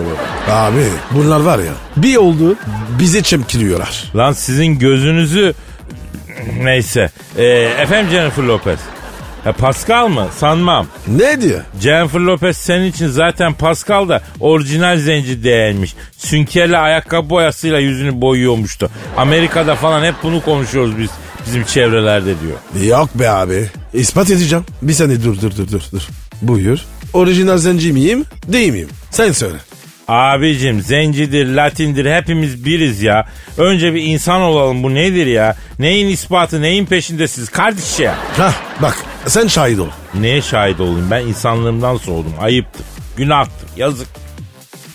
o. 0.47 0.51
Abi 0.51 0.83
bunlar 1.11 1.39
var 1.39 1.59
ya 1.59 1.73
bir 1.97 2.15
oldu 2.15 2.55
bize 2.99 3.21
çemkiriyorlar. 3.21 4.03
Lan 4.15 4.31
sizin 4.31 4.79
gözünüzü 4.79 5.53
neyse. 6.63 7.09
E, 7.37 7.45
efendim 7.79 8.11
Jennifer 8.11 8.43
Lopez. 8.43 8.79
Ha, 9.43 9.51
Pascal 9.51 10.07
mı? 10.07 10.27
Sanmam. 10.37 10.87
Ne 11.07 11.41
diyor? 11.41 11.61
Jennifer 11.81 12.19
Lopez 12.19 12.57
senin 12.57 12.85
için 12.85 13.07
zaten 13.07 13.53
Pascal 13.53 14.09
da 14.09 14.21
orijinal 14.39 14.97
zenci 14.97 15.43
değilmiş. 15.43 15.95
Sünkerli 16.17 16.77
ayakkabı 16.77 17.29
boyasıyla 17.29 17.79
yüzünü 17.79 18.21
boyuyormuştu. 18.21 18.89
Amerika'da 19.17 19.75
falan 19.75 20.03
hep 20.03 20.15
bunu 20.23 20.41
konuşuyoruz 20.41 20.97
biz 20.97 21.09
bizim 21.45 21.63
çevrelerde 21.63 22.33
diyor. 22.41 22.87
Yok 22.87 23.09
be 23.15 23.29
abi. 23.29 23.69
İspat 23.93 24.29
edeceğim. 24.29 24.65
Bir 24.81 24.93
saniye 24.93 25.23
dur 25.23 25.41
dur 25.41 25.51
dur 25.57 25.71
dur. 25.71 25.81
dur. 25.91 26.01
Buyur. 26.41 26.79
Orijinal 27.13 27.57
zenci 27.57 27.93
miyim? 27.93 28.25
Değil 28.47 28.71
miyim? 28.71 28.89
Sen 29.11 29.31
söyle. 29.31 29.57
Abicim 30.07 30.81
zencidir, 30.81 31.45
latindir 31.55 32.11
hepimiz 32.15 32.65
biriz 32.65 33.01
ya. 33.01 33.27
Önce 33.57 33.93
bir 33.93 34.01
insan 34.01 34.41
olalım 34.41 34.83
bu 34.83 34.93
nedir 34.93 35.25
ya? 35.25 35.55
Neyin 35.79 36.07
ispatı 36.07 36.61
neyin 36.61 36.85
peşindesiniz 36.85 37.49
kardeş 37.49 37.99
ya? 37.99 38.15
Hah 38.37 38.53
bak 38.81 38.97
sen 39.27 39.47
şahit 39.47 39.79
ol. 39.79 39.87
Neye 40.13 40.41
şahit 40.41 40.79
olayım 40.79 41.07
ben 41.11 41.21
insanlığımdan 41.27 41.97
soğudum 41.97 42.33
ayıptır, 42.41 42.85
günahtır, 43.17 43.69
yazık. 43.77 44.07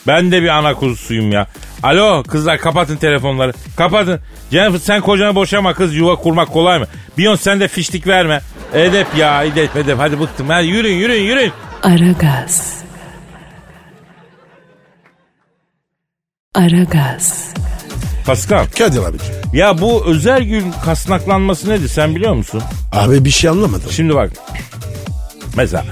Ben 0.09 0.33
de 0.33 0.43
bir 0.43 0.49
ana 0.49 0.75
kuzusuyum 0.75 1.33
ya. 1.33 1.47
Alo 1.83 2.23
kızlar 2.23 2.59
kapatın 2.59 2.97
telefonları. 2.97 3.53
Kapatın. 3.77 4.21
Jennifer 4.51 4.79
sen 4.79 5.01
kocanı 5.01 5.35
boşama 5.35 5.75
kız 5.75 5.95
yuva 5.95 6.17
kurmak 6.17 6.53
kolay 6.53 6.79
mı? 6.79 6.87
Beyoncé 7.19 7.37
sen 7.39 7.61
de 7.61 7.69
fişlik 7.69 8.07
verme. 8.07 8.41
Edep 8.75 9.07
ya 9.17 9.45
edep 9.45 9.77
edep 9.77 9.99
hadi 9.99 10.21
bıktım. 10.21 10.49
Hadi 10.49 10.67
yürüyün 10.67 10.97
yürüyün 10.99 11.23
yürüyün. 11.25 11.53
Aragaz. 11.83 12.79
Aragaz. 16.55 17.55
Pascal 18.27 18.67
Kadir 18.79 19.03
abiciğim. 19.03 19.35
ya 19.53 19.81
bu 19.81 20.05
özel 20.07 20.43
gün 20.43 20.73
kasnaklanması 20.85 21.71
nedir 21.71 21.89
sen 21.89 22.15
biliyor 22.17 22.35
musun? 22.35 22.63
Abi 22.93 23.25
bir 23.25 23.31
şey 23.31 23.51
anlamadım. 23.51 23.91
Şimdi 23.91 24.15
bak 24.15 24.31
mesela 25.57 25.85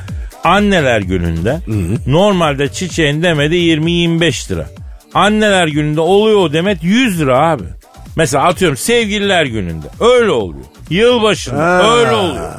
anneler 0.47 1.01
gününde 1.01 1.61
normalde 2.07 2.69
çiçeğin 2.69 3.23
demedi 3.23 3.55
20-25 3.55 4.51
lira. 4.53 4.67
Anneler 5.15 5.67
gününde 5.67 6.01
oluyor 6.01 6.39
o 6.41 6.53
demet 6.53 6.79
100 6.85 7.21
lira 7.21 7.39
abi. 7.51 7.63
Mesela 8.17 8.45
atıyorum 8.45 8.77
sevgililer 8.77 9.45
gününde 9.45 9.87
öyle 10.01 10.31
oluyor. 10.31 10.65
Yılbaşında 10.91 11.59
Ha. 11.63 11.97
öyle 11.97 12.15
oluyor. 12.15 12.51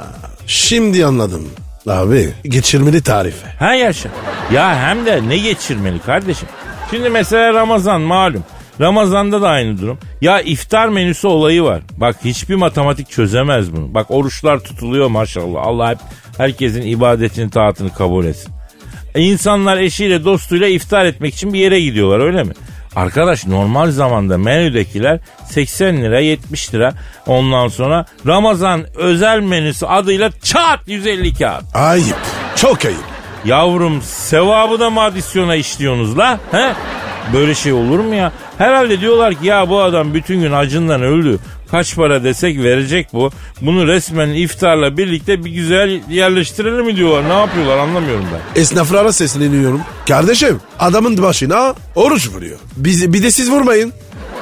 Şimdi 0.47 1.05
anladım. 1.05 1.49
Abi 1.87 2.29
geçirmeli 2.43 3.01
tarife. 3.01 3.47
Ha 3.59 3.73
yaşa. 3.73 4.09
Ya 4.53 4.79
hem 4.79 5.05
de 5.05 5.21
ne 5.29 5.37
geçirmeli 5.37 5.99
kardeşim. 5.99 6.47
Şimdi 6.91 7.09
mesela 7.09 7.53
Ramazan 7.53 8.01
malum. 8.01 8.43
Ramazan'da 8.81 9.41
da 9.41 9.49
aynı 9.49 9.81
durum. 9.81 9.97
Ya 10.21 10.41
iftar 10.41 10.87
menüsü 10.89 11.27
olayı 11.27 11.63
var. 11.63 11.81
Bak 11.97 12.15
hiçbir 12.25 12.55
matematik 12.55 13.09
çözemez 13.09 13.73
bunu. 13.73 13.93
Bak 13.93 14.05
oruçlar 14.11 14.59
tutuluyor 14.59 15.07
maşallah. 15.07 15.59
Allah 15.63 15.89
hep 15.89 15.97
herkesin 16.37 16.81
ibadetini 16.81 17.49
taatını 17.49 17.93
kabul 17.93 18.25
etsin. 18.25 18.53
E, 19.15 19.21
İnsanlar 19.21 19.77
eşiyle 19.77 20.25
dostuyla 20.25 20.67
iftar 20.67 21.05
etmek 21.05 21.33
için 21.33 21.53
bir 21.53 21.59
yere 21.59 21.79
gidiyorlar 21.81 22.19
öyle 22.25 22.43
mi? 22.43 22.53
Arkadaş 22.95 23.45
normal 23.47 23.91
zamanda 23.91 24.37
menüdekiler 24.37 25.19
80 25.45 26.01
lira 26.01 26.19
70 26.19 26.73
lira 26.73 26.93
ondan 27.27 27.67
sonra 27.67 28.05
Ramazan 28.27 28.85
özel 28.95 29.39
menüsü 29.39 29.85
adıyla 29.85 30.31
çat 30.43 30.79
150 30.87 31.33
kağıt. 31.33 31.63
Ayıp. 31.73 32.17
Çok 32.55 32.85
ayıp. 32.85 33.03
Yavrum 33.45 34.01
sevabı 34.01 34.79
da 34.79 34.89
mı 34.89 35.01
adisyona 35.01 35.55
işliyorsunuz 35.55 36.17
la? 36.17 36.39
He? 36.51 36.73
Böyle 37.33 37.55
şey 37.55 37.73
olur 37.73 37.99
mu 37.99 38.15
ya? 38.15 38.31
Herhalde 38.57 39.01
diyorlar 39.01 39.33
ki 39.33 39.45
ya 39.45 39.69
bu 39.69 39.81
adam 39.81 40.13
bütün 40.13 40.41
gün 40.41 40.51
acından 40.51 41.01
öldü. 41.01 41.39
Kaç 41.71 41.95
para 41.95 42.23
desek 42.23 42.57
verecek 42.57 43.07
bu. 43.13 43.31
Bunu 43.61 43.87
resmen 43.87 44.29
iftarla 44.29 44.97
birlikte 44.97 45.45
bir 45.45 45.51
güzel 45.51 46.01
yerleştirelim 46.09 46.85
mi 46.85 46.95
diyorlar. 46.95 47.29
Ne 47.29 47.33
yapıyorlar 47.39 47.77
anlamıyorum 47.77 48.25
ben. 48.33 48.61
Esnaflara 48.61 49.13
sesleniyorum. 49.13 49.81
Kardeşim 50.07 50.59
adamın 50.79 51.21
başına 51.21 51.75
oruç 51.95 52.29
vuruyor. 52.29 52.57
Biz, 52.77 53.13
bir 53.13 53.23
de 53.23 53.31
siz 53.31 53.51
vurmayın. 53.51 53.93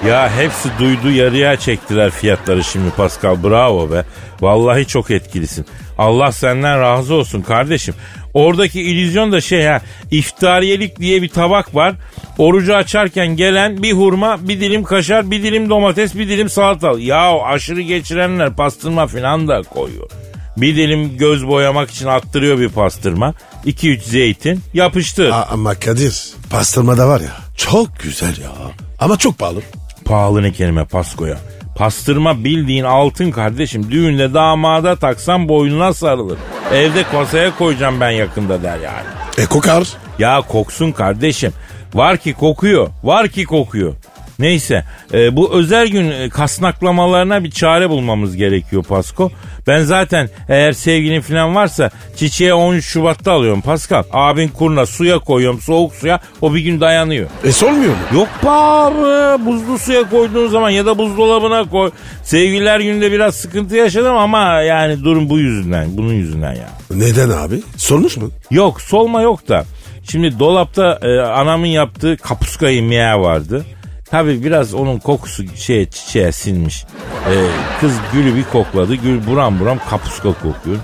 Ya 0.08 0.32
hepsi 0.38 0.70
duydu 0.80 1.12
yarıya 1.12 1.56
çektiler 1.58 2.12
fiyatları 2.12 2.64
şimdi 2.64 2.90
Pascal 2.90 3.44
bravo 3.44 3.92
be. 3.92 4.06
Vallahi 4.42 4.86
çok 4.86 5.12
etkilisin. 5.12 5.66
Allah 5.98 6.32
senden 6.32 6.82
razı 6.82 7.14
olsun 7.14 7.42
kardeşim. 7.42 7.96
Oradaki 8.36 8.82
illüzyon 8.82 9.32
da 9.32 9.42
şey 9.42 9.66
ha 9.66 9.82
iftariyelik 10.12 11.00
diye 11.00 11.22
bir 11.22 11.30
tabak 11.30 11.76
var. 11.76 11.96
Orucu 12.38 12.76
açarken 12.76 13.28
gelen 13.36 13.84
bir 13.84 13.92
hurma, 13.92 14.48
bir 14.48 14.60
dilim 14.60 14.84
kaşar, 14.84 15.32
bir 15.32 15.44
dilim 15.44 15.70
domates, 15.70 16.16
bir 16.16 16.30
dilim 16.30 16.50
salata. 16.50 16.92
Ya 17.00 17.40
aşırı 17.44 17.82
geçirenler 17.82 18.56
pastırma 18.56 19.08
falan 19.08 19.48
da 19.48 19.62
koyuyor. 19.62 20.10
Bir 20.58 20.76
dilim 20.76 21.18
göz 21.18 21.48
boyamak 21.48 21.92
için 21.92 22.08
attırıyor 22.08 22.60
bir 22.60 22.70
pastırma. 22.70 23.34
2-3 23.66 24.00
zeytin 24.02 24.60
yapıştır. 24.74 25.30
A- 25.30 25.48
ama 25.52 25.76
Kadir 25.76 26.24
pastırma 26.50 26.98
da 26.98 27.08
var 27.08 27.22
ya 27.22 27.38
çok 27.58 28.00
güzel 28.00 28.38
ya. 28.42 28.52
Ama 29.00 29.18
çok 29.18 29.38
pahalı. 29.40 29.62
Pahalı 30.06 30.44
ne 30.44 30.52
kelime 30.52 30.86
Pasko'ya. 30.86 31.38
Pastırma 31.76 32.44
bildiğin 32.44 32.84
altın 32.84 33.32
kardeşim. 33.32 33.92
Düğünde 33.92 34.34
damada 34.34 34.96
taksan 34.96 35.50
boynuna 35.50 35.94
sarılır. 35.94 36.38
Evde 36.74 37.04
kasaya 37.04 37.58
koyacağım 37.58 38.00
ben 38.00 38.10
yakında 38.10 38.64
der 38.64 38.78
yani. 38.80 39.08
E 39.38 39.46
kokar. 39.46 39.88
Ya 40.20 40.42
koksun 40.42 40.92
kardeşim. 40.92 41.54
Var 41.94 42.18
ki 42.18 42.34
kokuyor. 42.34 42.88
Var 43.04 43.28
ki 43.28 43.44
kokuyor. 43.44 43.94
Neyse 44.40 44.84
e, 45.14 45.36
bu 45.36 45.54
özel 45.54 45.88
gün 45.88 46.12
e, 46.12 46.30
kasnaklamalarına 46.30 47.44
bir 47.44 47.52
çare 47.52 47.90
bulmamız 47.90 48.36
gerekiyor 48.36 48.84
Pasko. 48.84 49.32
Ben 49.68 49.80
zaten 49.80 50.30
eğer 50.50 50.72
sevgilin 50.72 51.22
falan 51.22 51.56
varsa 51.56 51.90
çiçeğe 52.16 52.54
13 52.54 52.86
Şubat'ta 52.86 53.32
alıyorum 53.32 53.62
Pascal. 53.62 54.04
Abin 54.12 54.48
kurna 54.48 54.86
suya 54.86 55.20
koyuyorum 55.20 55.62
soğuk 55.62 55.94
suya 55.94 56.20
o 56.42 56.54
bir 56.54 56.60
gün 56.60 56.82
dayanıyor. 56.82 57.30
E 57.44 57.52
sormuyor 57.52 57.92
mu? 57.92 57.98
Yok 58.14 58.28
be 58.44 58.50
abi 58.50 59.46
buzlu 59.46 59.80
suya 59.80 60.10
koyduğun 60.10 60.48
zaman 60.48 60.70
ya 60.70 60.86
da 60.86 60.98
buzdolabına 60.98 61.70
koy. 61.70 61.92
Sevgililer 62.24 62.80
gününde 62.80 63.12
biraz 63.12 63.36
sıkıntı 63.36 63.76
yaşadım 63.76 64.16
ama 64.18 64.62
yani 64.62 65.04
durum 65.04 65.30
bu 65.30 65.40
yüzünden 65.40 65.88
bunun 65.98 66.14
yüzünden 66.14 66.54
ya. 66.54 66.70
Neden 66.92 67.30
abi? 67.30 67.62
Sormuş 67.78 68.18
mu? 68.18 68.32
Yok 68.52 68.82
solma 68.82 69.22
yok 69.22 69.48
da. 69.50 69.66
Şimdi 70.12 70.40
dolapta 70.40 71.00
e, 71.02 71.20
anamın 71.20 71.68
yaptığı 71.68 72.18
kapuska 72.18 72.70
yemeği 72.70 73.02
vardı. 73.02 73.66
Tabi 74.12 74.44
biraz 74.44 74.74
onun 74.74 75.00
kokusu 75.00 75.44
şeye 75.56 75.86
çiçeğe 75.86 76.32
sinmiş. 76.32 76.86
E, 77.30 77.34
kız 77.82 77.94
gülü 78.14 78.36
bir 78.36 78.44
kokladı. 78.44 78.96
Gül 78.96 79.28
buram 79.28 79.60
buram 79.60 79.80
kapuska 79.90 80.34
kokuyor. 80.34 80.78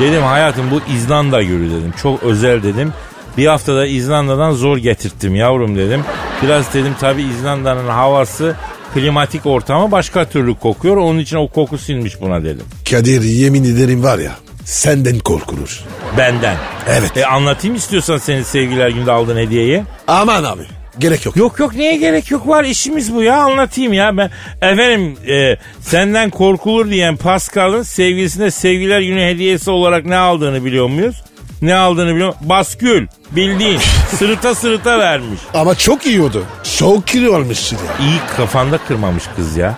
Dedim 0.00 0.22
hayatım 0.22 0.70
bu 0.70 0.80
İzlanda 0.92 1.42
gülü 1.42 1.70
dedim. 1.70 1.94
Çok 2.02 2.22
özel 2.22 2.62
dedim. 2.62 2.92
Bir 3.38 3.46
haftada 3.46 3.86
İzlanda'dan 3.86 4.52
zor 4.52 4.76
getirttim 4.76 5.34
yavrum 5.34 5.76
dedim. 5.76 6.00
Biraz 6.42 6.74
dedim 6.74 6.94
tabi 7.00 7.22
İzlanda'nın 7.22 7.88
havası 7.88 8.54
klimatik 8.94 9.46
ortamı 9.46 9.92
başka 9.92 10.24
türlü 10.28 10.54
kokuyor. 10.54 10.96
Onun 10.96 11.18
için 11.18 11.36
o 11.36 11.48
koku 11.48 11.78
sinmiş 11.78 12.20
buna 12.20 12.44
dedim. 12.44 12.64
Kadir 12.90 13.22
yemin 13.22 13.64
ederim 13.64 14.02
var 14.02 14.18
ya 14.18 14.32
senden 14.64 15.18
korkulur. 15.18 15.84
Benden. 16.18 16.56
Evet. 16.88 17.16
E 17.16 17.26
anlatayım 17.26 17.76
istiyorsan 17.76 18.18
senin 18.18 18.42
sevgiler 18.42 18.88
günde 18.88 19.12
aldığın 19.12 19.36
hediyeyi. 19.36 19.82
Aman 20.08 20.44
abi 20.44 20.62
gerek 20.98 21.26
yok. 21.26 21.36
Yok 21.36 21.58
yok 21.58 21.74
niye 21.74 21.96
gerek 21.96 22.30
yok 22.30 22.48
var 22.48 22.64
işimiz 22.64 23.14
bu 23.14 23.22
ya 23.22 23.36
anlatayım 23.42 23.92
ya 23.92 24.16
ben 24.16 24.30
efendim 24.62 25.16
e, 25.28 25.56
senden 25.80 26.30
korkulur 26.30 26.90
diyen 26.90 27.16
Pascal'ın 27.16 27.82
sevgilisine 27.82 28.50
sevgiler 28.50 29.00
günü 29.00 29.20
hediyesi 29.20 29.70
olarak 29.70 30.04
ne 30.04 30.16
aldığını 30.16 30.64
biliyor 30.64 30.86
muyuz? 30.88 31.22
Ne 31.62 31.74
aldığını 31.74 32.10
biliyor 32.14 32.28
musun? 32.28 32.48
Baskül 32.48 33.06
bildiğin 33.30 33.78
sırıta 34.18 34.54
sırıta 34.54 34.98
vermiş. 34.98 35.40
Ama 35.54 35.74
çok 35.74 36.06
iyi 36.06 36.20
oldu. 36.20 36.44
Çok 36.78 37.06
kilo 37.06 37.34
almış 37.34 37.72
ya. 37.72 37.78
İyi 38.00 38.18
kafanda 38.36 38.78
kırmamış 38.78 39.24
kız 39.36 39.56
ya. 39.56 39.74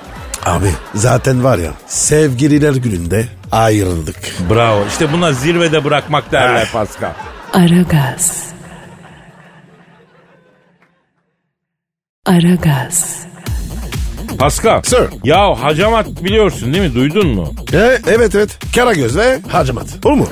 Abi 0.46 0.70
zaten 0.94 1.44
var 1.44 1.58
ya 1.58 1.70
sevgililer 1.86 2.72
gününde 2.72 3.24
ayrıldık. 3.52 4.16
Bravo 4.50 4.84
işte 4.88 5.12
buna 5.12 5.32
zirvede 5.32 5.84
bırakmak 5.84 6.32
derler 6.32 6.66
Ah. 6.68 6.72
Pascal. 6.72 7.10
Aragaz. 7.52 8.42
Aragaz. 12.28 13.26
Pascal. 14.38 14.82
Sir. 14.82 15.08
Ya 15.24 15.62
hacamat 15.62 16.24
biliyorsun 16.24 16.74
değil 16.74 16.84
mi 16.84 16.94
duydun 16.94 17.26
mu? 17.28 17.54
E, 17.72 17.98
evet 18.06 18.34
evet 18.34 18.58
Karagöz 18.74 19.16
ve 19.16 19.38
Hacamat. 19.48 20.06
Olur 20.06 20.14
mu? 20.14 20.28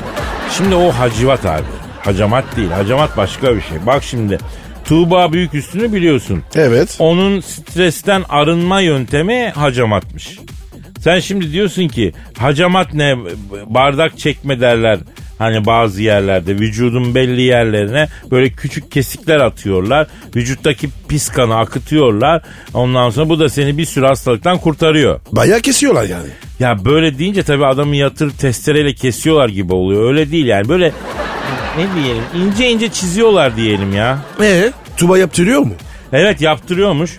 Şimdi 0.56 0.74
o 0.74 0.90
hacivat 0.90 1.46
abi. 1.46 1.62
Hacamat 2.00 2.56
değil. 2.56 2.70
Hacamat 2.70 3.16
başka 3.16 3.56
bir 3.56 3.60
şey. 3.60 3.78
Bak 3.86 4.02
şimdi 4.02 4.38
Tuğba 4.84 5.32
Büyük 5.32 5.54
Üstünü 5.54 5.92
biliyorsun. 5.92 6.42
Evet. 6.54 6.96
Onun 6.98 7.40
stresten 7.40 8.24
arınma 8.28 8.80
yöntemi 8.80 9.52
hacamatmış. 9.54 10.38
Sen 11.00 11.20
şimdi 11.20 11.52
diyorsun 11.52 11.88
ki 11.88 12.12
hacamat 12.38 12.94
ne 12.94 13.16
bardak 13.66 14.18
çekme 14.18 14.60
derler. 14.60 14.98
Hani 15.38 15.66
bazı 15.66 16.02
yerlerde 16.02 16.54
vücudun 16.54 17.14
belli 17.14 17.42
yerlerine 17.42 18.08
böyle 18.30 18.50
küçük 18.50 18.92
kesikler 18.92 19.36
atıyorlar. 19.36 20.06
Vücuttaki 20.36 20.88
pis 21.08 21.28
kanı 21.28 21.56
akıtıyorlar. 21.56 22.42
Ondan 22.74 23.10
sonra 23.10 23.28
bu 23.28 23.40
da 23.40 23.48
seni 23.48 23.78
bir 23.78 23.84
sürü 23.84 24.06
hastalıktan 24.06 24.58
kurtarıyor. 24.58 25.20
Bayağı 25.32 25.60
kesiyorlar 25.60 26.04
yani. 26.04 26.28
Ya 26.60 26.84
böyle 26.84 27.18
deyince 27.18 27.42
tabii 27.42 27.66
adamı 27.66 27.96
yatırıp 27.96 28.38
testereyle 28.38 28.94
kesiyorlar 28.94 29.48
gibi 29.48 29.74
oluyor. 29.74 30.08
Öyle 30.08 30.30
değil 30.30 30.46
yani 30.46 30.68
böyle 30.68 30.92
ne 31.78 32.02
diyelim 32.02 32.22
ince 32.36 32.70
ince 32.70 32.88
çiziyorlar 32.88 33.56
diyelim 33.56 33.94
ya. 33.94 34.18
E 34.42 34.72
Tuba 34.96 35.18
yaptırıyor 35.18 35.60
mu? 35.60 35.74
Evet 36.12 36.40
yaptırıyormuş. 36.40 37.18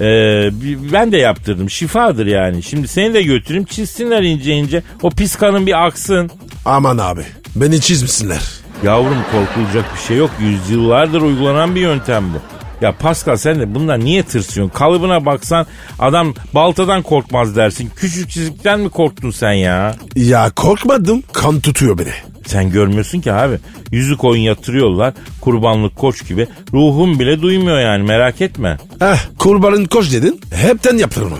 Ee, 0.00 0.50
ben 0.92 1.12
de 1.12 1.16
yaptırdım. 1.16 1.70
Şifadır 1.70 2.26
yani. 2.26 2.62
Şimdi 2.62 2.88
seni 2.88 3.14
de 3.14 3.22
götüreyim 3.22 3.64
çizsinler 3.64 4.22
ince 4.22 4.52
ince. 4.52 4.82
O 5.02 5.10
pis 5.10 5.36
kanın 5.36 5.66
bir 5.66 5.86
aksın. 5.86 6.30
Aman 6.64 6.98
abi 6.98 7.22
beni 7.56 7.80
çizmişsinler. 7.80 8.42
Yavrum 8.82 9.18
korkulacak 9.32 9.84
bir 9.94 10.00
şey 10.00 10.16
yok. 10.16 10.30
Yüzyıllardır 10.40 11.20
uygulanan 11.22 11.74
bir 11.74 11.80
yöntem 11.80 12.24
bu. 12.34 12.38
Ya 12.84 12.92
Pascal 12.92 13.36
sen 13.36 13.60
de 13.60 13.74
bundan 13.74 14.00
niye 14.00 14.22
tırsıyorsun? 14.22 14.74
Kalıbına 14.78 15.26
baksan 15.26 15.66
adam 15.98 16.34
baltadan 16.54 17.02
korkmaz 17.02 17.56
dersin. 17.56 17.90
Küçük 17.96 18.30
çizikten 18.30 18.80
mi 18.80 18.88
korktun 18.88 19.30
sen 19.30 19.52
ya? 19.52 19.94
Ya 20.16 20.50
korkmadım 20.56 21.22
kan 21.32 21.60
tutuyor 21.60 21.98
beni. 21.98 22.12
Sen 22.46 22.70
görmüyorsun 22.70 23.20
ki 23.20 23.32
abi. 23.32 23.58
Yüzük 23.92 24.24
oyun 24.24 24.42
yatırıyorlar. 24.42 25.14
Kurbanlık 25.40 25.96
koç 25.96 26.28
gibi. 26.28 26.46
Ruhum 26.72 27.18
bile 27.18 27.42
duymuyor 27.42 27.80
yani 27.80 28.02
merak 28.02 28.40
etme. 28.40 28.78
Heh 28.98 29.16
kurbanın 29.38 29.84
koş 29.84 30.12
dedin 30.12 30.40
hepten 30.54 30.98
yaptırma. 30.98 31.36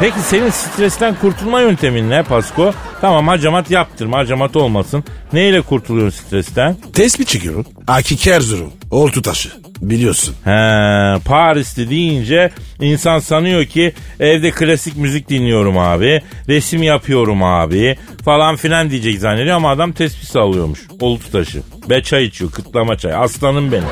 Peki 0.00 0.20
senin 0.20 0.50
stresten 0.50 1.14
kurtulma 1.14 1.60
yöntemin 1.60 2.10
ne 2.10 2.22
Pasko? 2.22 2.72
Tamam 3.00 3.28
hacamat 3.28 3.70
yaptırma 3.70 4.18
hacamat 4.18 4.56
olmasın. 4.56 5.04
Neyle 5.32 5.60
kurtuluyorsun 5.60 6.24
stresten? 6.26 6.76
Tespih 6.94 7.24
çekiyorum. 7.24 7.66
Akik 7.88 8.26
Erzurum. 8.26 8.72
Oltu 8.90 9.22
taşı. 9.22 9.48
Biliyorsun. 9.82 10.34
He, 10.44 10.50
Paris'te 11.24 11.90
deyince 11.90 12.50
insan 12.80 13.18
sanıyor 13.18 13.64
ki 13.64 13.92
evde 14.20 14.50
klasik 14.50 14.96
müzik 14.96 15.28
dinliyorum 15.28 15.78
abi, 15.78 16.22
resim 16.48 16.82
yapıyorum 16.82 17.42
abi 17.42 17.96
falan 18.24 18.56
filan 18.56 18.90
diyecek 18.90 19.18
zannediyor 19.18 19.56
ama 19.56 19.70
adam 19.70 19.92
tespih 19.92 20.26
sallıyormuş. 20.26 20.80
Oltu 21.00 21.32
taşı. 21.32 21.62
Be 21.90 22.02
çay 22.02 22.24
içiyor, 22.24 22.50
kıtlama 22.50 22.96
çay. 22.96 23.14
Aslanım 23.14 23.72
benim. 23.72 23.84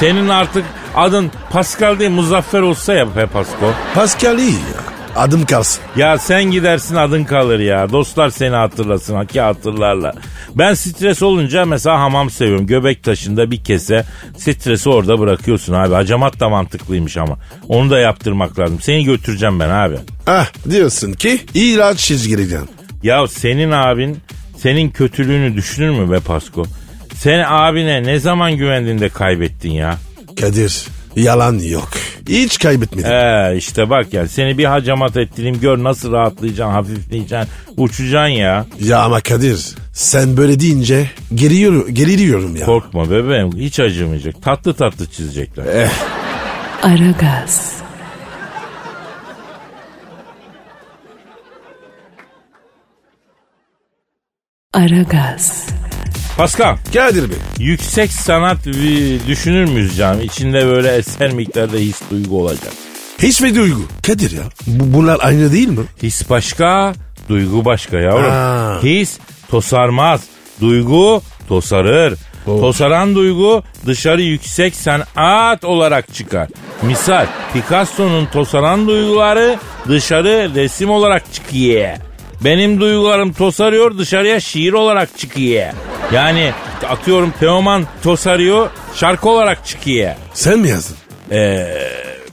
Senin 0.00 0.28
artık 0.28 0.64
adın 0.96 1.30
Pascal 1.50 1.98
değil 1.98 2.10
Muzaffer 2.10 2.60
olsa 2.60 2.94
ya 2.94 3.16
be 3.16 3.26
Pasko. 3.26 3.72
Pascal 3.94 4.38
iyi 4.38 4.52
ya. 4.52 4.95
Adım 5.16 5.44
kalsın. 5.46 5.82
Ya 5.96 6.18
sen 6.18 6.44
gidersin 6.44 6.94
adın 6.94 7.24
kalır 7.24 7.58
ya. 7.60 7.92
Dostlar 7.92 8.30
seni 8.30 8.54
hatırlasın. 8.54 9.26
Ki 9.26 9.40
hatırlarlar. 9.40 10.14
Ben 10.54 10.74
stres 10.74 11.22
olunca 11.22 11.64
mesela 11.64 12.00
hamam 12.00 12.30
seviyorum. 12.30 12.66
Göbek 12.66 13.02
taşında 13.04 13.50
bir 13.50 13.64
kese 13.64 14.04
stresi 14.38 14.88
orada 14.90 15.18
bırakıyorsun 15.18 15.72
abi. 15.72 15.94
Hacamat 15.94 16.40
da 16.40 16.48
mantıklıymış 16.48 17.16
ama. 17.16 17.38
Onu 17.68 17.90
da 17.90 17.98
yaptırmak 17.98 18.58
lazım. 18.58 18.78
Seni 18.80 19.04
götüreceğim 19.04 19.60
ben 19.60 19.68
abi. 19.68 19.96
Ah 20.26 20.46
diyorsun 20.70 21.12
ki 21.12 21.40
ilaç 21.54 21.98
çizgileceğim. 21.98 22.68
Ya 23.02 23.28
senin 23.28 23.70
abin 23.70 24.18
senin 24.58 24.90
kötülüğünü 24.90 25.56
düşünür 25.56 25.90
mü 25.90 26.10
be 26.12 26.20
Pasko? 26.20 26.66
Sen 27.14 27.44
abine 27.48 28.02
ne 28.02 28.18
zaman 28.18 28.56
güvendiğinde 28.56 29.08
kaybettin 29.08 29.70
ya? 29.70 29.98
Kadir 30.40 30.86
yalan 31.16 31.58
yok. 31.58 31.88
Hiç 32.28 32.58
kaybetmedim. 32.58 33.10
Ee 33.12 33.54
işte 33.56 33.90
bak 33.90 34.12
ya 34.14 34.28
seni 34.28 34.58
bir 34.58 34.64
hacamat 34.64 35.16
ettireyim 35.16 35.60
gör 35.60 35.84
nasıl 35.84 36.12
rahatlayacaksın 36.12 36.72
hafifleyeceksin 36.72 37.48
uçacaksın 37.76 38.32
ya. 38.32 38.66
Ya 38.80 39.00
ama 39.00 39.20
Kadir 39.20 39.74
sen 39.92 40.36
böyle 40.36 40.60
deyince 40.60 41.10
geriyorum, 41.34 41.94
geriliyorum 41.94 42.56
ya. 42.56 42.66
Korkma 42.66 43.10
bebeğim 43.10 43.52
hiç 43.58 43.80
acımayacak. 43.80 44.42
Tatlı 44.42 44.74
tatlı 44.74 45.06
çizecekler. 45.06 45.64
Eh, 45.66 45.90
Aragaz. 46.82 47.76
Aragaz. 54.72 55.66
Pascal 56.36 56.76
Kadir 56.94 57.30
Bey. 57.30 57.36
yüksek 57.58 58.12
sanat 58.12 58.64
düşünür 59.28 59.64
müyüz 59.64 59.96
canım? 59.96 60.20
İçinde 60.20 60.66
böyle 60.66 60.96
eser 60.96 61.32
miktarda 61.32 61.76
his 61.76 62.00
duygu 62.10 62.40
olacak. 62.40 62.72
His 63.22 63.42
ve 63.42 63.54
duygu. 63.54 63.82
Kadir 64.06 64.30
ya 64.30 64.42
bu, 64.66 64.94
bunlar 64.94 65.18
aynı 65.22 65.52
değil 65.52 65.68
mi? 65.68 65.84
His 66.02 66.30
başka, 66.30 66.92
duygu 67.28 67.64
başka 67.64 67.96
yavrum. 67.98 68.30
Ha. 68.30 68.78
His 68.82 69.18
tosarmaz, 69.50 70.20
duygu 70.60 71.22
tosarır. 71.48 72.18
Tosaran 72.44 73.14
duygu 73.14 73.62
dışarı 73.86 74.22
yüksek 74.22 74.74
sanat 74.76 75.64
olarak 75.64 76.14
çıkar. 76.14 76.48
Misal 76.82 77.26
Picasso'nun 77.52 78.26
tosaran 78.26 78.88
duyguları 78.88 79.58
dışarı 79.88 80.50
resim 80.54 80.90
olarak 80.90 81.32
çıkıyor. 81.34 81.88
Benim 82.44 82.80
duygularım 82.80 83.32
tosarıyor 83.32 83.98
dışarıya 83.98 84.40
şiir 84.40 84.72
olarak 84.72 85.18
çıkıyor. 85.18 85.72
Yani 86.12 86.52
atıyorum 86.88 87.34
Teoman 87.40 87.84
tosarıyor 88.02 88.70
şarkı 88.94 89.28
olarak 89.28 89.66
çıkıyor. 89.66 90.14
Sen 90.34 90.58
mi 90.58 90.68
yazdın? 90.68 90.96
Ee, 91.30 91.66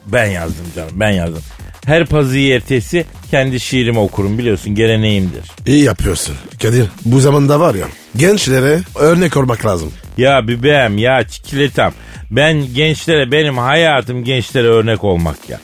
ben 0.06 0.26
yazdım 0.26 0.66
canım 0.76 0.92
ben 0.94 1.10
yazdım. 1.12 1.42
Her 1.86 2.06
pazı 2.06 2.40
ertesi 2.40 3.06
kendi 3.32 3.60
şiirimi 3.60 4.00
okurum 4.00 4.38
biliyorsun 4.38 4.76
geleneğimdir. 4.76 5.42
İyi 5.68 5.84
yapıyorsun. 5.84 6.36
Kadir 6.62 6.86
bu 7.06 7.20
zamanda 7.20 7.60
var 7.60 7.76
ya 7.76 7.86
gençlere 8.16 8.80
örnek 8.96 9.38
olmak 9.38 9.66
lazım. 9.66 9.94
Ya 10.18 10.48
bebeğim 10.48 10.98
ya 10.98 11.28
çikletam. 11.28 11.94
Ben 12.32 12.74
gençlere 12.74 13.32
benim 13.32 13.58
hayatım 13.58 14.24
gençlere 14.24 14.68
örnek 14.68 15.04
olmak 15.04 15.50
ya. 15.50 15.60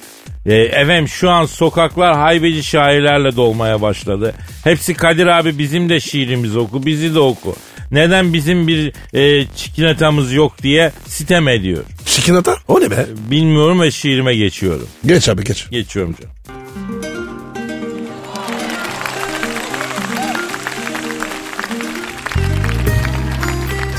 E, 0.45 0.55
efendim 0.55 1.07
şu 1.07 1.29
an 1.29 1.45
sokaklar 1.45 2.15
haybeci 2.15 2.63
şairlerle 2.63 3.35
dolmaya 3.35 3.81
başladı. 3.81 4.33
Hepsi 4.63 4.93
Kadir 4.93 5.27
abi 5.27 5.57
bizim 5.57 5.89
de 5.89 5.99
şiirimiz 5.99 6.55
oku, 6.57 6.85
bizi 6.85 7.15
de 7.15 7.19
oku. 7.19 7.55
Neden 7.91 8.33
bizim 8.33 8.67
bir 8.67 8.93
e, 9.13 9.45
çikinatamız 9.55 10.33
yok 10.33 10.63
diye 10.63 10.91
sitem 11.07 11.47
ediyor. 11.47 11.83
Çikinata? 12.05 12.55
O 12.67 12.81
ne 12.81 12.91
be? 12.91 13.05
Bilmiyorum 13.31 13.81
ve 13.81 13.91
şiirime 13.91 14.35
geçiyorum. 14.35 14.87
Geç 15.05 15.29
abi 15.29 15.43
geç. 15.43 15.69
Geçiyorum 15.69 16.15
canım. 16.21 16.35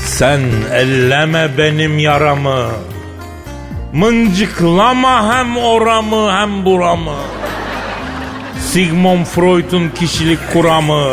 Sen 0.05 0.41
elleme 0.73 1.57
benim 1.57 1.99
yaramı. 1.99 2.71
Mıncıklama 3.93 5.33
hem 5.33 5.57
oramı 5.57 6.31
hem 6.31 6.65
buramı. 6.65 7.15
Sigmund 8.59 9.25
Freud'un 9.25 9.89
kişilik 9.89 10.39
kuramı. 10.53 11.03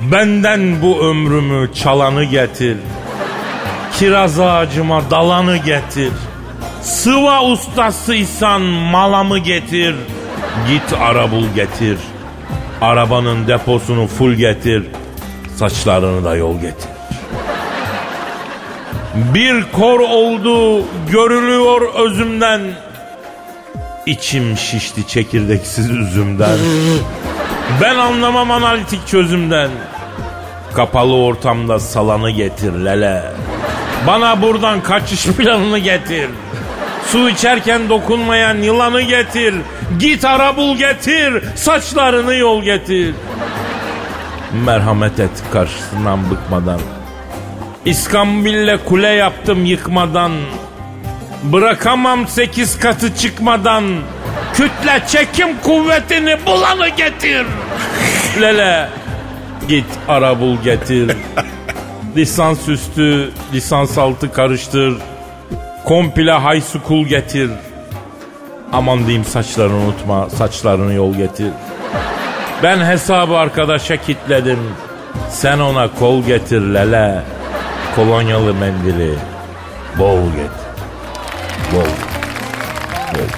Benden 0.00 0.82
bu 0.82 0.98
ömrümü 0.98 1.74
çalanı 1.74 2.24
getir. 2.24 2.76
Kiraz 3.98 4.40
ağacıma 4.40 5.10
dalanı 5.10 5.56
getir. 5.56 6.12
Sıva 6.82 7.44
ustasıysan 7.44 8.62
malamı 8.62 9.38
getir. 9.38 9.94
Git 10.68 10.92
ara 11.00 11.30
bul 11.30 11.44
getir. 11.54 11.98
Arabanın 12.80 13.48
deposunu 13.48 14.06
full 14.06 14.32
getir. 14.34 14.84
Saçlarını 15.56 16.24
da 16.24 16.36
yol 16.36 16.60
getir. 16.60 16.99
Bir 19.14 19.64
kor 19.72 20.00
oldu 20.00 20.84
görülüyor 21.12 21.94
özümden. 21.94 22.60
İçim 24.06 24.56
şişti 24.56 25.06
çekirdeksiz 25.06 25.90
üzümden. 25.90 26.58
Ben 27.80 27.96
anlamam 27.96 28.50
analitik 28.50 29.06
çözümden. 29.06 29.70
Kapalı 30.74 31.14
ortamda 31.14 31.78
salanı 31.80 32.30
getir 32.30 32.72
lele. 32.72 33.22
Bana 34.06 34.42
buradan 34.42 34.80
kaçış 34.82 35.26
planını 35.26 35.78
getir. 35.78 36.30
Su 37.06 37.28
içerken 37.30 37.88
dokunmayan 37.88 38.56
yılanı 38.56 39.00
getir. 39.00 39.54
Git 39.98 40.24
ara 40.24 40.56
bul 40.56 40.76
getir. 40.76 41.44
Saçlarını 41.56 42.34
yol 42.34 42.62
getir. 42.62 43.14
Merhamet 44.64 45.20
et 45.20 45.42
karşısından 45.52 46.30
bıkmadan. 46.30 46.80
İskambil'le 47.84 48.76
kule 48.84 49.08
yaptım 49.08 49.64
yıkmadan. 49.64 50.32
Bırakamam 51.42 52.28
sekiz 52.28 52.78
katı 52.78 53.16
çıkmadan. 53.16 53.84
Kütle 54.54 55.02
çekim 55.08 55.58
kuvvetini 55.62 56.36
bulanı 56.46 56.88
getir. 56.88 57.46
Lele 58.40 58.88
git 59.68 59.86
ara 60.08 60.40
bul 60.40 60.56
getir. 60.64 61.16
Lisans 62.16 62.68
üstü, 62.68 63.30
lisans 63.52 63.98
altı 63.98 64.32
karıştır. 64.32 64.96
Komple 65.84 66.32
high 66.32 66.62
school 66.62 67.04
getir. 67.04 67.50
Aman 68.72 68.98
diyeyim 68.98 69.24
saçlarını 69.24 69.76
unutma, 69.76 70.30
saçlarını 70.30 70.94
yol 70.94 71.14
getir. 71.14 71.50
Ben 72.62 72.84
hesabı 72.84 73.36
arkadaşa 73.36 73.96
kitledim. 73.96 74.58
Sen 75.30 75.58
ona 75.58 75.88
kol 75.98 76.22
getir 76.24 76.60
lele. 76.60 77.22
Kolonyalı 77.96 78.54
mendili. 78.54 79.14
Bol 79.98 80.26
getir. 80.26 80.50
Bol. 81.72 81.84
Bol. 83.14 83.28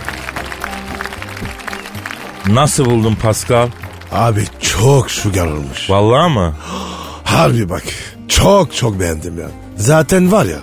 Nasıl 2.55 2.85
buldun 2.85 3.15
Pascal? 3.15 3.69
Abi 4.13 4.45
çok 4.61 5.11
şugar 5.11 5.47
olmuş. 5.47 5.91
Vallahi 5.91 6.33
mı? 6.33 6.55
Harbi 7.25 7.69
bak. 7.69 7.83
Çok 8.29 8.75
çok 8.77 9.01
beğendim 9.01 9.39
ya. 9.39 9.47
Zaten 9.77 10.33
var 10.33 10.45
ya 10.45 10.59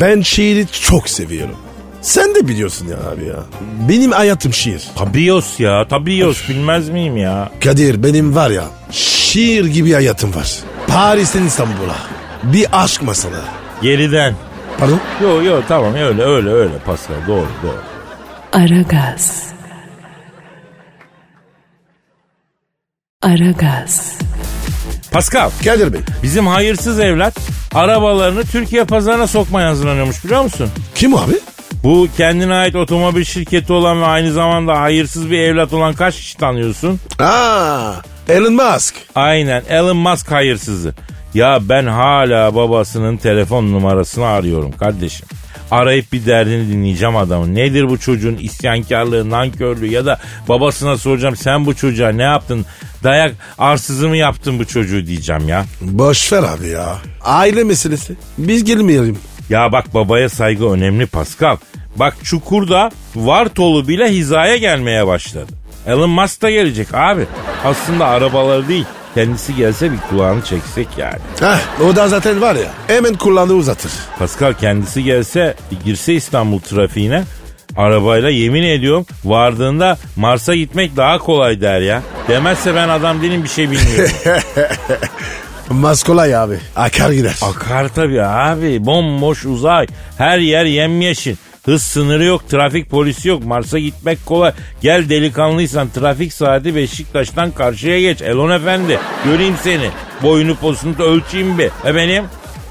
ben 0.00 0.20
şiiri 0.20 0.66
çok 0.66 1.08
seviyorum. 1.08 1.56
Sen 2.02 2.34
de 2.34 2.48
biliyorsun 2.48 2.88
ya 2.88 2.96
abi 3.10 3.24
ya. 3.24 3.36
Benim 3.88 4.12
hayatım 4.12 4.52
şiir. 4.52 4.82
Tabios 4.96 5.60
ya, 5.60 5.88
tabios 5.88 6.48
bilmez 6.48 6.88
miyim 6.88 7.16
ya? 7.16 7.50
Kadir 7.64 8.02
benim 8.02 8.34
var 8.34 8.50
ya 8.50 8.64
şiir 8.90 9.64
gibi 9.64 9.92
hayatım 9.92 10.34
var. 10.34 10.58
Paris'ten 10.86 11.42
İstanbul'a. 11.46 11.96
Bir 12.52 12.66
aşk 12.72 13.02
masalı. 13.02 13.40
Geriden. 13.82 14.34
Pardon? 14.78 15.00
Yo 15.22 15.42
yo 15.42 15.60
tamam 15.68 15.94
öyle 15.94 16.22
öyle 16.22 16.50
öyle 16.50 16.78
Pascal 16.86 17.14
doğru 17.28 17.46
doğru. 17.62 17.82
Aragaz. 18.52 19.44
Aragaz. 23.22 24.18
Pascal 25.12 25.50
Kadir 25.64 25.92
Bey. 25.92 26.00
bizim 26.22 26.46
hayırsız 26.46 27.00
evlat 27.00 27.34
arabalarını 27.74 28.42
Türkiye 28.44 28.84
pazarına 28.84 29.26
sokmaya 29.26 29.68
hazırlanıyormuş 29.68 30.24
biliyor 30.24 30.42
musun? 30.42 30.68
Kim 30.94 31.14
abi? 31.16 31.32
Bu 31.84 32.08
kendine 32.16 32.54
ait 32.54 32.76
otomobil 32.76 33.24
şirketi 33.24 33.72
olan 33.72 34.02
ve 34.02 34.06
aynı 34.06 34.32
zamanda 34.32 34.80
hayırsız 34.80 35.30
bir 35.30 35.38
evlat 35.38 35.72
olan 35.72 35.94
kaç 35.94 36.14
kişi 36.16 36.36
tanıyorsun? 36.36 37.00
Aa, 37.18 37.92
Elon 38.28 38.52
Musk. 38.54 38.94
Aynen 39.14 39.62
Elon 39.68 39.96
Musk 39.96 40.30
hayırsızı. 40.32 40.94
Ya 41.34 41.58
ben 41.62 41.86
hala 41.86 42.54
babasının 42.54 43.16
telefon 43.16 43.72
numarasını 43.72 44.26
arıyorum 44.26 44.72
kardeşim. 44.72 45.26
Arayıp 45.70 46.12
bir 46.12 46.26
derdini 46.26 46.68
dinleyeceğim 46.72 47.16
adamın. 47.16 47.54
Nedir 47.54 47.88
bu 47.88 47.98
çocuğun 47.98 48.36
isyankarlığı, 48.36 49.30
nankörlüğü 49.30 49.86
ya 49.86 50.06
da 50.06 50.18
babasına 50.48 50.96
soracağım 50.96 51.36
sen 51.36 51.66
bu 51.66 51.74
çocuğa 51.76 52.08
ne 52.08 52.22
yaptın? 52.22 52.66
Dayak 53.02 53.34
arsızı 53.58 54.08
mı 54.08 54.16
yaptın 54.16 54.58
bu 54.58 54.64
çocuğu 54.66 55.06
diyeceğim 55.06 55.48
ya. 55.48 55.64
Boş 55.80 56.32
ver 56.32 56.42
abi 56.42 56.68
ya. 56.68 56.96
Aile 57.24 57.64
meselesi. 57.64 58.16
Biz 58.38 58.64
girmeyelim. 58.64 59.18
Ya 59.50 59.72
bak 59.72 59.94
babaya 59.94 60.28
saygı 60.28 60.70
önemli 60.70 61.06
Pascal. 61.06 61.56
Bak 61.96 62.16
Çukur'da 62.24 62.90
Vartolu 63.16 63.88
bile 63.88 64.08
hizaya 64.08 64.56
gelmeye 64.56 65.06
başladı. 65.06 65.52
Elon 65.86 66.10
Musk 66.10 66.42
da 66.42 66.50
gelecek 66.50 66.94
abi. 66.94 67.26
Aslında 67.64 68.06
arabaları 68.06 68.68
değil. 68.68 68.84
Kendisi 69.14 69.56
gelse 69.56 69.92
bir 69.92 69.98
kulağını 70.10 70.42
çeksek 70.44 70.88
yani. 70.98 71.18
Heh, 71.40 71.80
o 71.84 71.96
da 71.96 72.08
zaten 72.08 72.40
var 72.40 72.54
ya 72.54 72.68
hemen 72.86 73.14
kullandığı 73.14 73.54
uzatır. 73.54 73.92
Pascal 74.18 74.52
kendisi 74.54 75.04
gelse 75.04 75.54
girse 75.84 76.14
İstanbul 76.14 76.60
trafiğine 76.60 77.24
arabayla 77.76 78.30
yemin 78.30 78.62
ediyorum 78.62 79.06
vardığında 79.24 79.98
Mars'a 80.16 80.54
gitmek 80.54 80.96
daha 80.96 81.18
kolay 81.18 81.60
der 81.60 81.80
ya. 81.80 82.02
Demezse 82.28 82.74
ben 82.74 82.88
adam 82.88 83.22
değilim 83.22 83.44
bir 83.44 83.48
şey 83.48 83.70
bilmiyorum. 83.70 84.10
Musk 85.70 86.06
kolay 86.06 86.36
abi. 86.36 86.58
Akar 86.76 87.10
gider. 87.12 87.36
Akar 87.42 87.88
tabii 87.88 88.22
abi 88.22 88.86
bomboş 88.86 89.44
uzay 89.44 89.86
her 90.18 90.38
yer 90.38 90.64
yemyeşil. 90.64 91.36
Hız 91.64 91.82
sınırı 91.82 92.24
yok, 92.24 92.48
trafik 92.48 92.90
polisi 92.90 93.28
yok. 93.28 93.44
Mars'a 93.44 93.78
gitmek 93.78 94.26
kolay. 94.26 94.52
Gel 94.82 95.08
delikanlıysan 95.08 95.88
trafik 95.94 96.32
saati 96.32 96.74
Beşiktaş'tan 96.74 97.50
karşıya 97.50 98.00
geç. 98.00 98.22
Elon 98.22 98.50
Efendi 98.50 98.98
göreyim 99.24 99.54
seni. 99.62 99.90
Boyunu 100.22 100.56
posunu 100.56 100.98
da 100.98 101.04
ölçeyim 101.04 101.58
bir. 101.58 101.70
E 101.86 101.94
benim? 101.94 102.24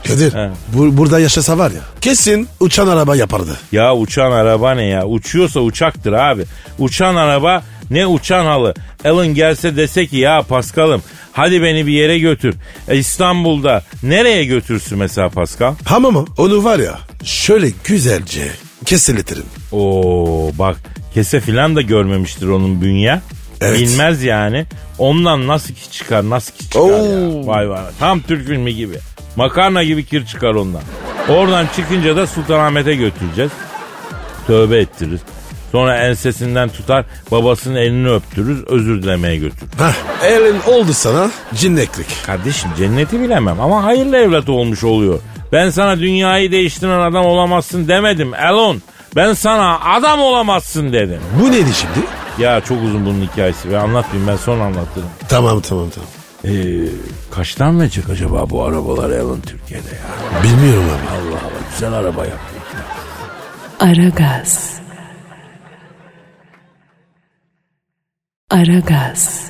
Kadir 0.07 0.33
He. 0.33 0.49
bu, 0.73 0.97
burada 0.97 1.19
yaşasa 1.19 1.57
var 1.57 1.71
ya 1.71 1.81
kesin 2.01 2.47
uçan 2.59 2.87
araba 2.87 3.15
yapardı. 3.15 3.57
Ya 3.71 3.95
uçan 3.95 4.31
araba 4.31 4.71
ne 4.71 4.85
ya? 4.85 5.05
Uçuyorsa 5.05 5.59
uçaktır 5.59 6.13
abi. 6.13 6.43
Uçan 6.79 7.15
araba 7.15 7.63
ne 7.91 8.05
uçan 8.07 8.45
halı. 8.45 8.73
Elon 9.03 9.27
gelse 9.27 9.77
dese 9.77 10.07
ki 10.07 10.17
ya 10.17 10.41
Paskal'ım 10.41 11.03
hadi 11.31 11.63
beni 11.63 11.87
bir 11.87 11.93
yere 11.93 12.19
götür. 12.19 12.55
E, 12.87 12.97
İstanbul'da 12.97 13.83
nereye 14.03 14.45
götürsün 14.45 14.97
mesela 14.97 15.29
Paskal? 15.29 15.75
Hamama 15.85 16.25
onu 16.37 16.63
var 16.63 16.79
ya 16.79 16.99
şöyle 17.23 17.71
güzelce 17.83 18.51
kesiletirim. 18.85 19.45
Oo 19.71 20.51
bak 20.53 20.77
kese 21.13 21.39
filan 21.39 21.75
da 21.75 21.81
görmemiştir 21.81 22.47
onun 22.47 22.81
bünye. 22.81 23.21
Evet. 23.61 23.79
Bilmez 23.79 24.23
yani. 24.23 24.65
Ondan 24.97 25.47
nasıl 25.47 25.73
ki 25.73 25.91
çıkar 25.91 26.29
nasıl 26.29 26.53
ki 26.53 26.63
çıkar 26.63 26.79
Oo. 26.79 26.89
ya. 26.89 27.47
Vay 27.47 27.69
vay. 27.69 27.83
Tam 27.99 28.21
Türk 28.21 28.47
filmi 28.47 28.75
gibi. 28.75 28.95
Makarna 29.35 29.83
gibi 29.83 30.05
kir 30.05 30.25
çıkar 30.25 30.55
ondan. 30.55 30.81
Oradan 31.29 31.67
çıkınca 31.75 32.15
da 32.15 32.27
Sultanahmet'e 32.27 32.95
götüreceğiz. 32.95 33.51
Tövbe 34.47 34.77
ettiririz. 34.77 35.21
Sonra 35.73 35.97
ensesinden 35.97 36.69
tutar 36.69 37.05
babasının 37.31 37.75
elini 37.75 38.09
öptürürüz 38.09 38.63
özür 38.67 39.03
dilemeye 39.03 39.37
götürür. 39.37 39.71
Heh, 39.77 40.25
elin 40.27 40.55
oldu 40.73 40.93
sana 40.93 41.31
cinneklik. 41.55 42.07
Kardeşim 42.25 42.69
cenneti 42.77 43.19
bilemem 43.21 43.61
ama 43.61 43.83
hayırlı 43.83 44.17
evlat 44.17 44.49
olmuş 44.49 44.83
oluyor. 44.83 45.19
Ben 45.51 45.69
sana 45.69 45.99
dünyayı 45.99 46.51
değiştiren 46.51 46.99
adam 46.99 47.25
olamazsın 47.25 47.87
demedim 47.87 48.33
Elon. 48.33 48.81
Ben 49.15 49.33
sana 49.33 49.79
adam 49.79 50.19
olamazsın 50.19 50.93
dedim. 50.93 51.19
Bu 51.41 51.51
neydi 51.51 51.69
şimdi? 51.73 52.07
Ya 52.39 52.61
çok 52.61 52.83
uzun 52.83 53.05
bunun 53.05 53.21
hikayesi 53.21 53.69
ve 53.69 53.77
anlatmayayım 53.77 54.27
ben 54.31 54.37
sonra 54.37 54.63
anlatırım. 54.63 55.09
Tamam 55.29 55.61
tamam 55.61 55.87
tamam. 55.89 56.09
Ee, 56.45 56.79
kaçtan 57.31 57.79
verecek 57.79 58.09
acaba 58.09 58.49
bu 58.49 58.63
arabalar 58.63 59.09
Elon 59.09 59.39
Türkiye'de 59.41 59.87
ya? 59.87 60.43
Bilmiyorum 60.43 60.83
abi. 60.85 61.09
Allah 61.17 61.37
Allah 61.39 61.59
güzel 61.73 61.93
araba 61.93 62.25
yaptı. 62.25 62.53
Aragaz. 63.79 64.82
Aragaz, 68.49 69.41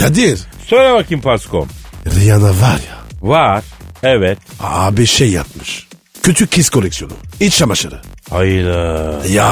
Kadir. 0.00 0.40
Söyle 0.66 0.92
bakayım 0.94 1.22
Paskom. 1.22 1.68
Rihanna 2.06 2.48
var 2.48 2.80
ya. 2.90 2.98
Var. 3.22 3.64
Evet. 4.02 4.38
Abi 4.60 5.06
şey 5.06 5.30
yapmış. 5.30 5.88
Küçük 6.22 6.52
kız 6.52 6.70
koleksiyonu. 6.70 7.12
İç 7.40 7.56
çamaşırı. 7.56 8.00
Hayda. 8.30 9.20
Ya. 9.28 9.48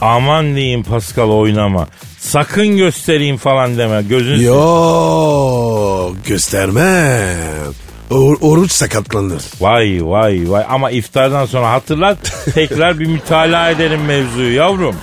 Aman 0.00 0.56
diyeyim 0.56 0.82
Pascal 0.82 1.30
oynama. 1.30 1.88
Sakın 2.18 2.76
göstereyim 2.76 3.36
falan 3.36 3.78
deme. 3.78 4.02
Gözün 4.02 4.36
Yo 4.40 6.14
göstermem. 6.26 7.72
Or- 8.10 8.38
oruç 8.40 8.72
sakatlanır. 8.72 9.42
Vay 9.60 9.98
vay 10.02 10.50
vay 10.50 10.64
ama 10.68 10.90
iftardan 10.90 11.46
sonra 11.46 11.70
hatırlat 11.72 12.18
tekrar 12.54 12.98
bir 12.98 13.06
mütalaa 13.06 13.70
edelim 13.70 14.04
mevzuyu 14.04 14.54
yavrum. 14.54 14.96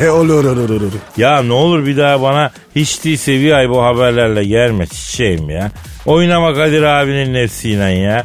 olur 0.12 0.44
olur 0.44 0.70
olur. 0.70 0.92
Ya 1.16 1.42
ne 1.42 1.52
olur 1.52 1.86
bir 1.86 1.96
daha 1.96 2.22
bana 2.22 2.50
hiç 2.76 3.04
değilse 3.04 3.32
bir 3.32 3.52
ay 3.52 3.68
bu 3.68 3.82
haberlerle 3.84 4.44
gelme 4.44 4.86
çiçeğim 4.86 5.50
ya. 5.50 5.70
Oynama 6.06 6.54
Kadir 6.54 6.82
abinin 6.82 7.34
nefsiyle 7.34 7.84
ya. 7.90 8.24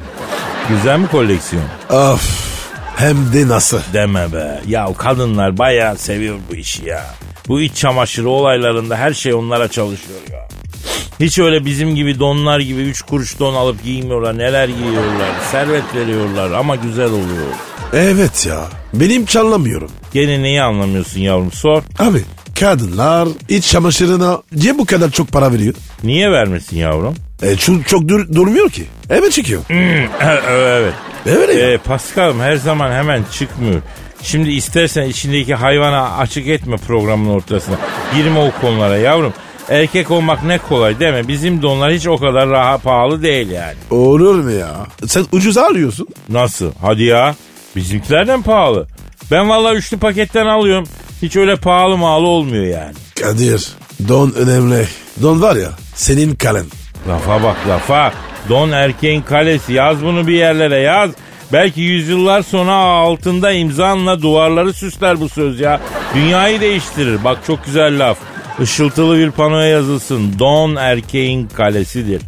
Güzel 0.70 1.00
mi 1.00 1.08
koleksiyon? 1.08 1.64
Of. 1.90 2.54
Hem 2.96 3.34
de 3.34 3.48
nasıl? 3.48 3.80
Deme 3.94 4.34
be. 4.34 4.62
Ya 4.68 4.88
kadınlar 4.98 5.58
bayağı 5.58 5.98
seviyor 5.98 6.36
bu 6.52 6.56
işi 6.56 6.86
ya. 6.90 7.06
Bu 7.48 7.62
iç 7.62 7.76
çamaşırı 7.76 8.30
olaylarında 8.30 8.98
her 8.98 9.14
şey 9.14 9.34
onlara 9.34 9.68
çalışıyor 9.68 10.20
ya. 10.32 10.48
Hiç 11.20 11.40
öyle 11.40 11.66
bizim 11.66 11.96
gibi 11.96 12.20
donlar 12.20 12.60
gibi 12.60 12.82
üç 12.82 13.02
kuruş 13.02 13.40
don 13.40 13.54
alıp 13.54 13.84
giymiyorlar. 13.84 14.38
Neler 14.38 14.68
giyiyorlar. 14.68 15.30
Servet 15.52 15.84
veriyorlar 15.96 16.52
ama 16.52 16.76
güzel 16.76 17.10
oluyor. 17.10 17.48
Evet 17.94 18.46
ya. 18.46 18.62
Benim 18.94 19.26
çalamıyorum. 19.26 19.92
Gene 20.14 20.42
neyi 20.42 20.62
anlamıyorsun 20.62 21.20
yavrum 21.20 21.52
sor. 21.52 21.84
Abi 22.00 22.22
kadınlar 22.60 23.28
iç 23.50 23.68
çamaşırına 23.68 24.42
niye 24.56 24.78
bu 24.78 24.86
kadar 24.86 25.10
çok 25.12 25.28
para 25.32 25.54
veriyor? 25.54 25.74
Niye 26.04 26.32
vermesin 26.32 26.78
yavrum? 26.78 27.16
E, 27.42 27.56
çok, 27.56 27.88
çok 27.88 28.08
dur- 28.08 28.34
durmuyor 28.36 28.70
ki. 28.70 28.84
Evet 29.10 29.32
çıkıyor. 29.32 29.62
evet. 30.50 30.94
Evet 31.26 31.50
ya. 31.58 31.72
Ee, 31.72 31.78
Paskal'ım 31.78 32.40
her 32.40 32.56
zaman 32.56 32.92
hemen 32.92 33.24
çıkmıyor. 33.34 33.82
Şimdi 34.24 34.52
istersen 34.52 35.04
içindeki 35.10 35.56
hayvana 35.56 36.18
açık 36.18 36.48
etme 36.48 36.78
programın 36.78 37.30
ortasına. 37.30 37.76
Girme 38.16 38.40
o 38.40 38.52
konulara 38.62 38.98
yavrum. 38.98 39.34
Erkek 39.70 40.12
olmak 40.12 40.44
ne 40.44 40.58
kolay 40.58 41.00
değil 41.00 41.14
mi? 41.14 41.28
Bizim 41.28 41.62
donlar 41.62 41.94
hiç 41.94 42.08
o 42.08 42.18
kadar 42.18 42.50
rahat 42.50 42.84
pahalı 42.84 43.24
değil 43.24 43.50
yani. 43.52 43.76
Olur 43.92 44.36
mu 44.36 44.52
ya? 44.52 44.70
Sen 45.08 45.26
ucuz 45.32 45.58
alıyorsun. 45.58 46.08
Nasıl? 46.30 46.72
Hadi 46.82 47.04
ya. 47.04 47.36
Bizimkilerden 47.76 48.42
pahalı. 48.42 48.88
Ben 49.32 49.50
vallahi 49.50 49.76
üçlü 49.76 49.98
paketten 49.98 50.46
alıyorum. 50.46 50.88
Hiç 51.22 51.36
öyle 51.36 51.56
pahalı 51.56 51.98
malı 51.98 52.28
olmuyor 52.28 52.64
yani. 52.64 52.94
Kadir 53.22 53.68
don 54.08 54.32
önemli. 54.32 54.88
Don 55.22 55.42
var 55.42 55.56
ya 55.56 55.70
senin 55.96 56.36
kalen. 56.36 56.66
Lafa 57.08 57.44
bak 57.44 57.58
lafa. 57.70 58.14
Don 58.50 58.72
erkeğin 58.72 59.22
kalesi. 59.22 59.74
Yaz 59.74 60.04
bunu 60.04 60.28
bir 60.28 60.36
yerlere 60.36 60.80
yaz. 60.80 61.12
Belki 61.54 61.82
yüzyıllar 61.82 62.42
sonra 62.42 62.74
altında 62.74 63.52
imzanla 63.52 64.22
duvarları 64.22 64.74
süsler 64.74 65.20
bu 65.20 65.30
söz 65.30 65.60
ya. 65.60 65.82
Dünyayı 66.16 66.62
değiştirir. 66.62 67.24
Bak 67.24 67.38
çok 67.48 67.66
güzel 67.66 68.00
laf. 68.10 68.18
Işıltılı 68.62 69.18
bir 69.18 69.32
panoya 69.32 69.68
yazılsın. 69.68 70.40
Don 70.40 70.76
erkeğin 70.76 71.48
kalesidir. 71.48 72.22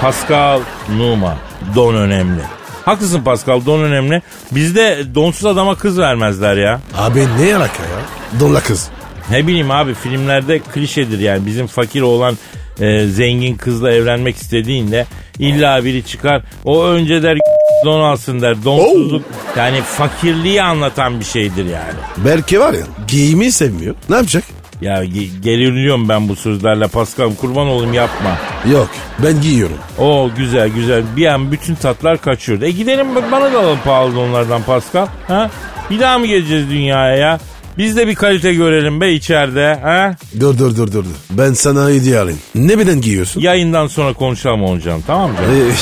Pascal 0.00 0.60
Numa. 0.96 1.36
Don 1.74 1.94
önemli. 1.94 2.40
Haklısın 2.84 3.22
Pascal 3.22 3.66
don 3.66 3.80
önemli. 3.80 4.22
Bizde 4.52 5.02
donsuz 5.14 5.46
adama 5.46 5.74
kız 5.74 5.98
vermezler 5.98 6.56
ya. 6.56 6.80
Abi 6.98 7.20
ne 7.20 7.56
alaka 7.56 7.82
ya? 7.82 8.40
Donla 8.40 8.60
kız. 8.60 8.88
Ne 9.30 9.46
bileyim 9.46 9.70
abi 9.70 9.94
filmlerde 9.94 10.58
klişedir 10.58 11.18
yani 11.18 11.46
bizim 11.46 11.66
fakir 11.66 12.02
olan 12.02 12.38
e, 12.80 13.06
zengin 13.06 13.56
kızla 13.56 13.92
evlenmek 13.92 14.36
istediğinde 14.36 15.06
illa 15.38 15.84
biri 15.84 16.06
çıkar 16.06 16.42
o 16.64 16.84
önce 16.84 17.22
der 17.22 17.38
don 17.84 18.00
alsın 18.00 18.40
der 18.42 18.64
donsuzluk 18.64 19.22
yani 19.56 19.82
fakirliği 19.82 20.62
anlatan 20.62 21.20
bir 21.20 21.24
şeydir 21.24 21.64
yani. 21.64 21.98
Belki 22.16 22.60
var 22.60 22.72
ya 22.72 22.82
giyimi 23.08 23.52
sevmiyor. 23.52 23.94
Ne 24.08 24.16
yapacak? 24.16 24.44
Ya 24.82 25.04
ge- 25.04 25.40
geriliyorum 25.40 26.08
ben 26.08 26.28
bu 26.28 26.36
sözlerle 26.36 26.88
Pascal 26.88 27.34
kurban 27.34 27.66
olayım 27.66 27.94
yapma. 27.94 28.30
Yok 28.72 28.88
ben 29.24 29.40
giyiyorum. 29.40 29.76
O 29.98 30.30
güzel 30.36 30.68
güzel 30.68 31.02
bir 31.16 31.26
an 31.26 31.52
bütün 31.52 31.74
tatlar 31.74 32.20
kaçıyordu. 32.20 32.64
E 32.64 32.70
gidelim 32.70 33.14
bak 33.14 33.32
bana 33.32 33.52
da 33.52 33.58
alalım 33.60 33.78
pahalı 33.84 34.14
donlardan 34.14 34.62
Pascal. 34.62 35.06
Ha? 35.28 35.50
Bir 35.90 36.00
daha 36.00 36.18
mı 36.18 36.26
geleceğiz 36.26 36.70
dünyaya 36.70 37.16
ya? 37.16 37.38
Biz 37.78 37.96
de 37.96 38.06
bir 38.06 38.14
kalite 38.14 38.54
görelim 38.54 39.00
be 39.00 39.12
içeride. 39.12 39.78
Ha? 39.82 40.14
Dur 40.40 40.58
dur 40.58 40.76
dur 40.76 40.86
dur. 40.92 41.04
dur. 41.04 41.10
Ben 41.30 41.52
sana 41.52 41.88
hediye 41.88 42.18
alayım. 42.18 42.38
Ne 42.54 42.78
beden 42.78 43.00
giyiyorsun? 43.00 43.40
Yayından 43.40 43.86
sonra 43.86 44.12
konuşalım 44.12 44.62
onu 44.62 44.80
canım 44.80 45.04
tamam 45.06 45.30
mı 45.30 45.36
canım? 45.36 45.72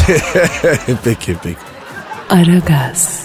peki 1.04 1.36
peki. 1.42 1.56
Aragaz. 2.30 3.20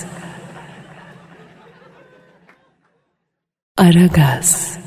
Aragaz. 3.77 4.77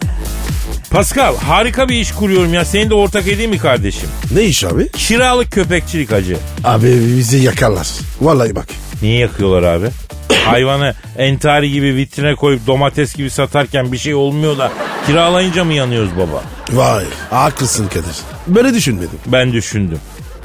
Pascal 0.91 1.37
harika 1.37 1.89
bir 1.89 1.95
iş 1.97 2.13
kuruyorum 2.13 2.55
ya. 2.55 2.65
Seni 2.65 2.91
de 2.91 2.95
ortak 2.95 3.29
edeyim 3.29 3.51
mi 3.51 3.59
kardeşim? 3.59 4.09
Ne 4.35 4.45
iş 4.45 4.65
abi? 4.65 4.89
Kiralık 4.89 5.53
köpekçilik 5.53 6.13
acı. 6.13 6.37
Abi 6.65 6.87
bizi 7.17 7.39
yakarlar. 7.39 7.89
Vallahi 8.21 8.57
bak. 8.57 8.67
Niye 9.03 9.19
yakıyorlar 9.19 9.63
abi? 9.63 9.87
Hayvanı 10.45 10.95
entari 11.19 11.71
gibi 11.73 11.95
vitrine 11.95 12.35
koyup 12.35 12.67
domates 12.67 13.15
gibi 13.15 13.31
satarken 13.31 13.93
bir 13.93 13.99
şey 13.99 14.15
olmuyor 14.15 14.59
da 14.59 14.73
kiralayınca 15.07 15.65
mı 15.65 15.73
yanıyoruz 15.73 16.11
baba? 16.17 16.43
Vay 16.73 17.05
haklısın 17.31 17.89
Kadir. 17.89 18.17
Böyle 18.47 18.75
düşünmedim. 18.75 19.19
Ben 19.27 19.53
düşündüm. 19.53 19.99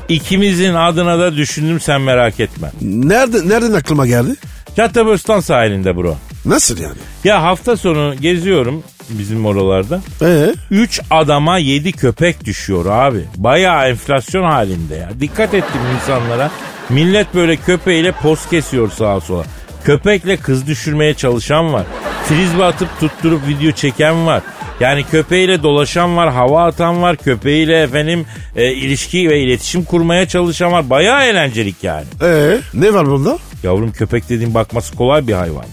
İkimizin 0.09 0.73
adına 0.73 1.19
da 1.19 1.35
düşündüm 1.35 1.79
sen 1.79 2.01
merak 2.01 2.39
etme. 2.39 2.71
Nerede, 2.81 3.49
nereden 3.49 3.73
aklıma 3.73 4.07
geldi? 4.07 4.35
Caddebostan 4.77 5.39
sahilinde 5.39 5.95
bro. 5.97 6.17
Nasıl 6.45 6.77
yani? 6.79 6.95
Ya 7.23 7.43
hafta 7.43 7.77
sonu 7.77 8.15
geziyorum 8.21 8.83
bizim 9.09 9.45
oralarda. 9.45 10.01
Ee? 10.21 10.53
3 10.71 11.01
adama 11.09 11.57
7 11.57 11.91
köpek 11.91 12.45
düşüyor 12.45 12.85
abi. 12.85 13.25
Bayağı 13.37 13.89
enflasyon 13.89 14.43
halinde 14.43 14.95
ya. 14.95 15.09
Dikkat 15.19 15.53
ettim 15.53 15.81
insanlara. 15.95 16.51
Millet 16.89 17.35
böyle 17.35 17.55
köpeğiyle 17.55 18.11
poz 18.11 18.49
kesiyor 18.49 18.91
sağa 18.91 19.21
sola. 19.21 19.43
Köpekle 19.83 20.37
kız 20.37 20.67
düşürmeye 20.67 21.13
çalışan 21.13 21.73
var. 21.73 21.83
Frizbe 22.27 22.63
atıp 22.63 22.99
tutturup 22.99 23.47
video 23.47 23.71
çeken 23.71 24.25
var. 24.27 24.43
Yani 24.79 25.03
köpeğiyle 25.03 25.63
dolaşan 25.63 26.17
var, 26.17 26.31
hava 26.33 26.65
atan 26.65 27.01
var, 27.01 27.15
köpeğiyle 27.17 27.81
efendim 27.81 28.25
e, 28.55 28.73
ilişki 28.73 29.29
ve 29.29 29.41
iletişim 29.41 29.83
kurmaya 29.83 30.27
çalışan 30.27 30.71
var. 30.71 30.89
Bayağı 30.89 31.23
eğlencelik 31.25 31.83
yani. 31.83 32.05
Ee? 32.21 32.57
Ne 32.73 32.93
var 32.93 33.05
bunda? 33.05 33.37
Yavrum 33.63 33.91
köpek 33.91 34.29
dediğin 34.29 34.53
bakması 34.53 34.95
kolay 34.95 35.27
bir 35.27 35.33
hayvan. 35.33 35.65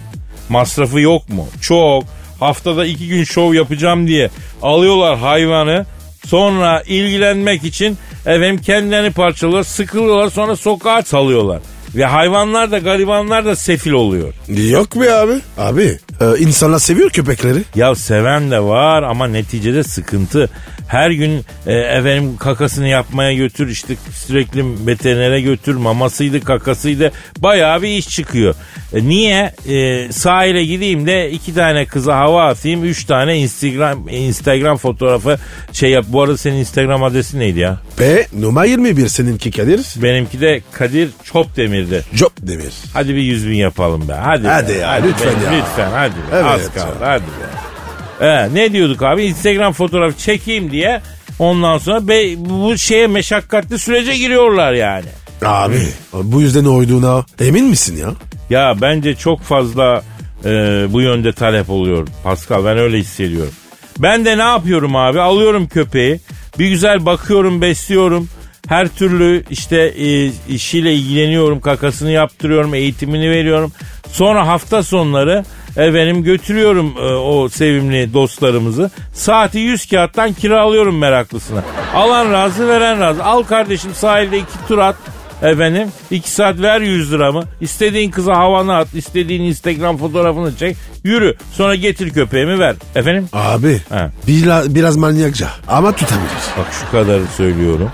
Masrafı 0.48 1.00
yok 1.00 1.28
mu? 1.28 1.48
Çok. 1.60 2.04
Haftada 2.40 2.86
iki 2.86 3.08
gün 3.08 3.24
şov 3.24 3.54
yapacağım 3.54 4.06
diye 4.06 4.30
alıyorlar 4.62 5.18
hayvanı. 5.18 5.86
Sonra 6.26 6.82
ilgilenmek 6.86 7.64
için 7.64 7.98
efendim 8.26 8.58
kendilerini 8.58 9.10
parçalıyorlar, 9.10 9.64
sıkılıyorlar 9.64 10.30
sonra 10.30 10.56
sokağa 10.56 11.02
salıyorlar. 11.02 11.60
Ve 11.94 12.04
hayvanlar 12.04 12.70
da 12.70 12.78
garibanlar 12.78 13.44
da 13.44 13.56
sefil 13.56 13.90
oluyor. 13.92 14.34
Yok 14.48 15.00
be 15.00 15.12
abi. 15.12 15.32
Abi 15.58 15.98
e, 16.20 16.38
insanlar 16.38 16.78
seviyor 16.78 17.10
köpekleri. 17.10 17.58
Ya 17.74 17.94
seven 17.94 18.50
de 18.50 18.60
var 18.60 19.02
ama 19.02 19.26
neticede 19.26 19.84
sıkıntı. 19.84 20.50
Her 20.88 21.10
gün 21.10 21.44
e, 21.66 21.72
efendim 21.72 22.36
kakasını 22.36 22.88
yapmaya 22.88 23.32
götür 23.32 23.68
işte 23.68 23.94
sürekli 24.14 24.86
veterinere 24.86 25.40
götür 25.40 25.74
mamasıydı 25.74 26.44
kakasıydı 26.44 27.12
bayağı 27.38 27.82
bir 27.82 27.88
iş 27.88 28.08
çıkıyor. 28.08 28.54
E, 28.92 29.08
niye? 29.08 29.54
E, 29.68 30.12
sahile 30.12 30.64
gideyim 30.64 31.06
de 31.06 31.30
iki 31.30 31.54
tane 31.54 31.86
kıza 31.86 32.16
hava 32.16 32.44
atayım 32.44 32.84
üç 32.84 33.04
tane 33.04 33.38
Instagram 33.38 34.08
Instagram 34.08 34.76
fotoğrafı 34.76 35.38
şey 35.72 35.90
yap. 35.90 36.04
Bu 36.08 36.22
arada 36.22 36.36
senin 36.36 36.56
Instagram 36.56 37.02
adresi 37.02 37.38
neydi 37.38 37.58
ya? 37.58 37.78
P 37.96 38.26
numara 38.40 38.64
21 38.64 39.08
seninki 39.08 39.50
Kadir. 39.50 39.80
Benimki 39.96 40.40
de 40.40 40.60
Kadir 40.72 41.10
Çopdemir'di. 41.24 42.04
Job 42.14 42.30
Demir. 42.40 42.72
Hadi 42.92 43.14
bir 43.14 43.22
yüz 43.22 43.48
bin 43.48 43.56
yapalım 43.56 44.08
be. 44.08 44.12
Hadi, 44.12 44.48
Hadi 44.48 44.72
be, 44.72 44.78
ya, 44.78 44.90
lütfen 44.90 45.40
be, 45.40 45.44
ya. 45.44 45.52
Lütfen 45.52 45.90
hadi 45.90 46.09
be. 46.16 46.20
Evet 46.32 46.44
Az 46.44 46.62
ya. 46.62 46.72
kaldı 46.72 46.96
hadi 47.00 47.22
be. 47.22 48.26
Ee, 48.26 48.54
ne 48.54 48.72
diyorduk 48.72 49.02
abi? 49.02 49.24
Instagram 49.24 49.72
fotoğrafı 49.72 50.18
çekeyim 50.18 50.70
diye 50.70 51.00
ondan 51.38 51.78
sonra 51.78 52.08
be, 52.08 52.22
bu 52.36 52.78
şeye 52.78 53.06
meşakkatli 53.06 53.78
sürece 53.78 54.16
giriyorlar 54.16 54.72
yani. 54.72 55.06
Abi 55.44 55.78
bu 56.12 56.40
yüzden 56.40 56.64
oyduğuna 56.64 57.24
emin 57.40 57.64
misin 57.64 57.96
ya? 57.96 58.08
Ya 58.50 58.74
bence 58.80 59.14
çok 59.14 59.40
fazla 59.40 60.02
e, 60.44 60.48
bu 60.88 61.00
yönde 61.00 61.32
talep 61.32 61.70
oluyor 61.70 62.08
Pascal 62.24 62.64
ben 62.64 62.78
öyle 62.78 62.98
hissediyorum. 62.98 63.52
Ben 63.98 64.24
de 64.24 64.38
ne 64.38 64.42
yapıyorum 64.42 64.96
abi 64.96 65.20
alıyorum 65.20 65.68
köpeği 65.68 66.20
bir 66.58 66.68
güzel 66.68 67.06
bakıyorum 67.06 67.60
besliyorum. 67.62 68.28
Her 68.68 68.88
türlü 68.88 69.44
işte 69.50 69.76
e, 69.76 70.30
işiyle 70.48 70.94
ilgileniyorum 70.94 71.60
kakasını 71.60 72.10
yaptırıyorum 72.10 72.74
eğitimini 72.74 73.30
veriyorum. 73.30 73.72
Sonra 74.12 74.46
hafta 74.46 74.82
sonları 74.82 75.44
Efendim 75.76 76.22
götürüyorum 76.22 76.94
e, 76.98 77.00
o 77.14 77.48
sevimli 77.48 78.14
dostlarımızı. 78.14 78.90
Saati 79.14 79.58
100 79.58 79.88
kağıttan 79.88 80.32
kiralıyorum 80.32 80.98
meraklısına. 80.98 81.62
Alan 81.94 82.32
razı 82.32 82.68
veren 82.68 83.00
razı. 83.00 83.24
Al 83.24 83.42
kardeşim 83.42 83.94
sahilde 83.94 84.38
iki 84.38 84.66
tur 84.68 84.78
at. 84.78 84.96
Efendim 85.42 85.88
2 86.10 86.30
saat 86.30 86.60
ver 86.60 86.80
100 86.80 87.12
liramı. 87.12 87.44
İstediğin 87.60 88.10
kıza 88.10 88.36
havanı 88.36 88.76
at. 88.76 88.94
istediğin 88.94 89.42
Instagram 89.42 89.96
fotoğrafını 89.96 90.56
çek. 90.56 90.76
Yürü. 91.04 91.34
Sonra 91.52 91.74
getir 91.74 92.10
köpeğimi 92.10 92.58
ver. 92.58 92.76
Efendim? 92.94 93.28
Abi 93.32 93.80
He. 93.88 94.10
biraz, 94.26 94.74
biraz 94.74 94.96
manyakça 94.96 95.48
ama 95.68 95.92
tutabilir. 95.92 96.30
Bak 96.58 96.66
şu 96.80 96.90
kadarı 96.90 97.22
söylüyorum. 97.36 97.90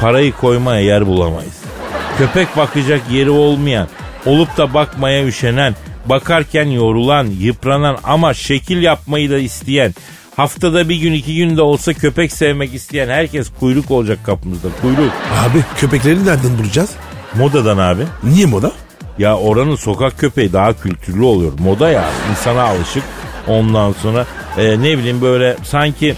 Parayı 0.00 0.32
koymaya 0.32 0.80
yer 0.80 1.06
bulamayız. 1.06 1.54
Köpek 2.18 2.56
bakacak 2.56 3.00
yeri 3.10 3.30
olmayan, 3.30 3.88
olup 4.26 4.56
da 4.56 4.74
bakmaya 4.74 5.26
üşenen, 5.26 5.74
bakarken 6.08 6.66
yorulan, 6.66 7.26
yıpranan 7.40 7.98
ama 8.04 8.34
şekil 8.34 8.82
yapmayı 8.82 9.30
da 9.30 9.38
isteyen, 9.38 9.94
haftada 10.36 10.88
bir 10.88 10.96
gün 10.96 11.12
iki 11.12 11.36
gün 11.36 11.56
de 11.56 11.62
olsa 11.62 11.92
köpek 11.94 12.32
sevmek 12.32 12.74
isteyen 12.74 13.08
herkes 13.08 13.50
kuyruk 13.60 13.90
olacak 13.90 14.18
kapımızda. 14.24 14.68
Kuyruk. 14.82 15.12
Abi 15.46 15.64
köpekleri 15.76 16.26
nereden 16.26 16.58
bulacağız? 16.58 16.90
Modadan 17.34 17.78
abi. 17.78 18.02
Niye 18.24 18.46
moda? 18.46 18.72
Ya 19.18 19.36
oranın 19.36 19.76
sokak 19.76 20.18
köpeği 20.18 20.52
daha 20.52 20.80
kültürlü 20.80 21.22
oluyor. 21.24 21.52
Moda 21.58 21.90
ya. 21.90 22.04
insana 22.30 22.62
alışık. 22.62 23.02
Ondan 23.48 23.92
sonra 23.92 24.26
e, 24.58 24.82
ne 24.82 24.98
bileyim 24.98 25.20
böyle 25.22 25.56
sanki 25.64 26.14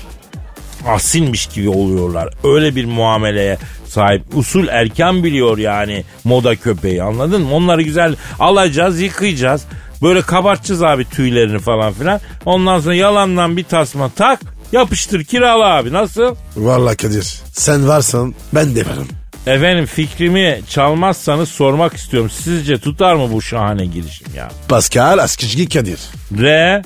asilmiş 0.88 1.46
gibi 1.46 1.68
oluyorlar. 1.68 2.28
Öyle 2.44 2.76
bir 2.76 2.84
muameleye 2.84 3.58
sahip. 3.86 4.22
Usul 4.34 4.68
erken 4.68 5.24
biliyor 5.24 5.58
yani 5.58 6.04
moda 6.24 6.56
köpeği 6.56 7.02
anladın 7.02 7.42
mı? 7.42 7.54
Onları 7.54 7.82
güzel 7.82 8.16
alacağız 8.38 9.00
yıkayacağız. 9.00 9.62
Böyle 10.02 10.22
kabartacağız 10.22 10.82
abi 10.82 11.04
tüylerini 11.04 11.58
falan 11.58 11.92
filan. 11.92 12.20
Ondan 12.44 12.80
sonra 12.80 12.94
yalandan 12.94 13.56
bir 13.56 13.64
tasma 13.64 14.08
tak 14.08 14.40
yapıştır 14.72 15.24
kirala 15.24 15.64
abi 15.76 15.92
nasıl? 15.92 16.34
Vallahi 16.56 16.96
Kadir 16.96 17.34
sen 17.52 17.88
varsan 17.88 18.34
ben 18.54 18.76
de 18.76 18.86
varım. 18.86 19.08
Efendim 19.46 19.86
fikrimi 19.86 20.60
çalmazsanız 20.68 21.48
sormak 21.48 21.94
istiyorum. 21.94 22.30
Sizce 22.30 22.78
tutar 22.78 23.14
mı 23.14 23.32
bu 23.32 23.42
şahane 23.42 23.86
girişim 23.86 24.26
ya? 24.36 24.48
Pascal 24.68 25.18
Askizgi 25.18 25.68
Kadir. 25.68 26.00
R 26.38 26.82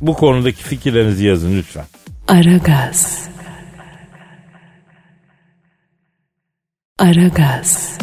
bu 0.00 0.14
konudaki 0.14 0.62
fikirlerinizi 0.62 1.26
yazın 1.26 1.56
lütfen. 1.58 1.84
Aragaz. 2.28 3.18
Aragaz. 7.06 7.98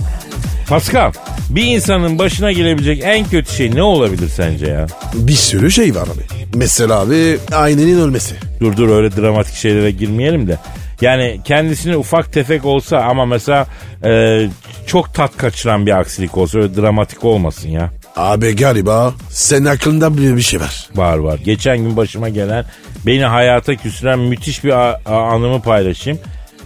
Pascal 0.68 1.12
bir 1.50 1.64
insanın 1.66 2.20
başına 2.20 2.52
gelebilecek 2.52 3.02
en 3.06 3.26
kötü 3.30 3.54
şey 3.54 3.76
ne 3.76 3.84
olabilir 3.84 4.30
sence 4.30 4.66
ya? 4.68 4.86
Bir 5.14 5.34
sürü 5.34 5.72
şey 5.72 5.96
var 5.96 6.04
abi. 6.08 6.48
Mesela 6.56 7.00
abi 7.00 7.38
ailenin 7.52 8.00
ölmesi. 8.02 8.36
Dur 8.60 8.78
dur 8.78 8.90
öyle 8.90 9.16
dramatik 9.16 9.56
şeylere 9.56 9.92
girmeyelim 9.92 10.48
de. 10.48 10.58
Yani 11.02 11.42
kendisine 11.44 11.98
ufak 11.98 12.34
tefek 12.34 12.66
olsa 12.66 12.98
ama 12.98 13.26
mesela 13.26 13.68
e, 14.06 14.42
çok 14.88 15.14
tat 15.14 15.38
kaçıran 15.38 15.86
bir 15.86 16.00
aksilik 16.00 16.38
olsa 16.38 16.58
öyle 16.60 16.76
dramatik 16.76 17.24
olmasın 17.24 17.70
ya. 17.70 17.90
Abi 18.16 18.56
galiba 18.56 19.14
senin 19.30 19.66
aklında 19.66 20.18
bir, 20.18 20.36
bir 20.38 20.42
şey 20.42 20.60
var. 20.62 20.88
Var 20.96 21.18
var. 21.18 21.40
Geçen 21.46 21.78
gün 21.78 21.98
başıma 21.98 22.30
gelen 22.30 22.66
beni 23.06 23.24
hayata 23.24 23.76
küsüren 23.76 24.20
müthiş 24.20 24.64
bir 24.64 24.70
a- 24.70 25.02
a- 25.06 25.22
anımı 25.36 25.62
paylaşayım. 25.62 26.20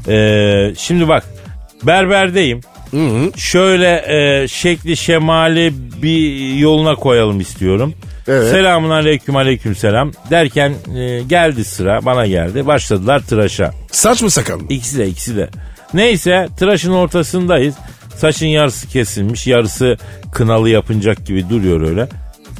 Ee, 0.07 0.73
şimdi 0.77 1.07
bak 1.07 1.23
berberdeyim. 1.87 2.61
Şöyle 3.37 4.03
e, 4.07 4.47
şekli 4.47 4.97
şemali 4.97 5.73
bir 6.01 6.53
yoluna 6.55 6.95
koyalım 6.95 7.39
istiyorum. 7.39 7.93
Evet. 8.27 8.51
Selamun 8.51 8.89
aleyküm 8.89 9.35
aleyküm 9.35 9.75
selam 9.75 10.11
derken 10.29 10.73
e, 10.95 11.19
geldi 11.23 11.65
sıra 11.65 12.05
bana 12.05 12.27
geldi. 12.27 12.67
Başladılar 12.67 13.19
tıraşa. 13.19 13.71
Saç 13.91 14.21
mı 14.21 14.29
sakal 14.29 14.59
mı? 14.59 14.65
İkisi 14.69 14.97
de 14.97 15.07
ikisi 15.07 15.37
de. 15.37 15.49
Neyse 15.93 16.47
tıraşın 16.59 16.91
ortasındayız. 16.91 17.75
Saçın 18.17 18.45
yarısı 18.47 18.87
kesilmiş 18.87 19.47
yarısı 19.47 19.97
kınalı 20.33 20.69
yapınacak 20.69 21.25
gibi 21.25 21.49
duruyor 21.49 21.81
öyle. 21.81 22.07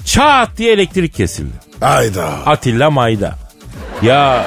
Çat 0.06 0.50
diye 0.58 0.74
elektrik 0.74 1.14
kesildi. 1.14 1.54
Hayda. 1.80 2.26
Atilla 2.46 2.90
Mayda. 2.92 3.36
Ya 4.02 4.46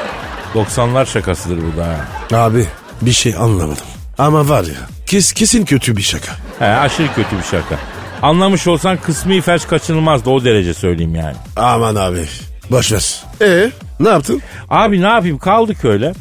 90'lar 0.54 1.06
şakasıdır 1.06 1.58
bu 1.58 1.76
da. 1.76 1.96
Abi 2.38 2.66
bir 3.02 3.12
şey 3.12 3.34
anlamadım. 3.38 3.84
Ama 4.18 4.48
var 4.48 4.64
ya 4.64 4.74
kes, 5.06 5.32
kesin 5.32 5.64
kötü 5.64 5.96
bir 5.96 6.02
şaka. 6.02 6.32
He, 6.58 6.64
aşırı 6.64 7.14
kötü 7.14 7.38
bir 7.38 7.42
şaka. 7.42 7.76
Anlamış 8.22 8.66
olsan 8.66 8.96
kısmi 8.96 9.40
felç 9.40 9.68
kaçınılmazdı 9.68 10.30
o 10.30 10.44
derece 10.44 10.74
söyleyeyim 10.74 11.14
yani. 11.14 11.36
Aman 11.56 11.94
abi 11.94 12.24
boş 12.70 12.92
ver. 12.92 13.22
E 13.42 13.70
ne 14.00 14.08
yaptın? 14.08 14.42
Abi 14.70 15.02
ne 15.02 15.06
yapayım 15.06 15.38
kaldık 15.38 15.84
öyle. 15.84 16.12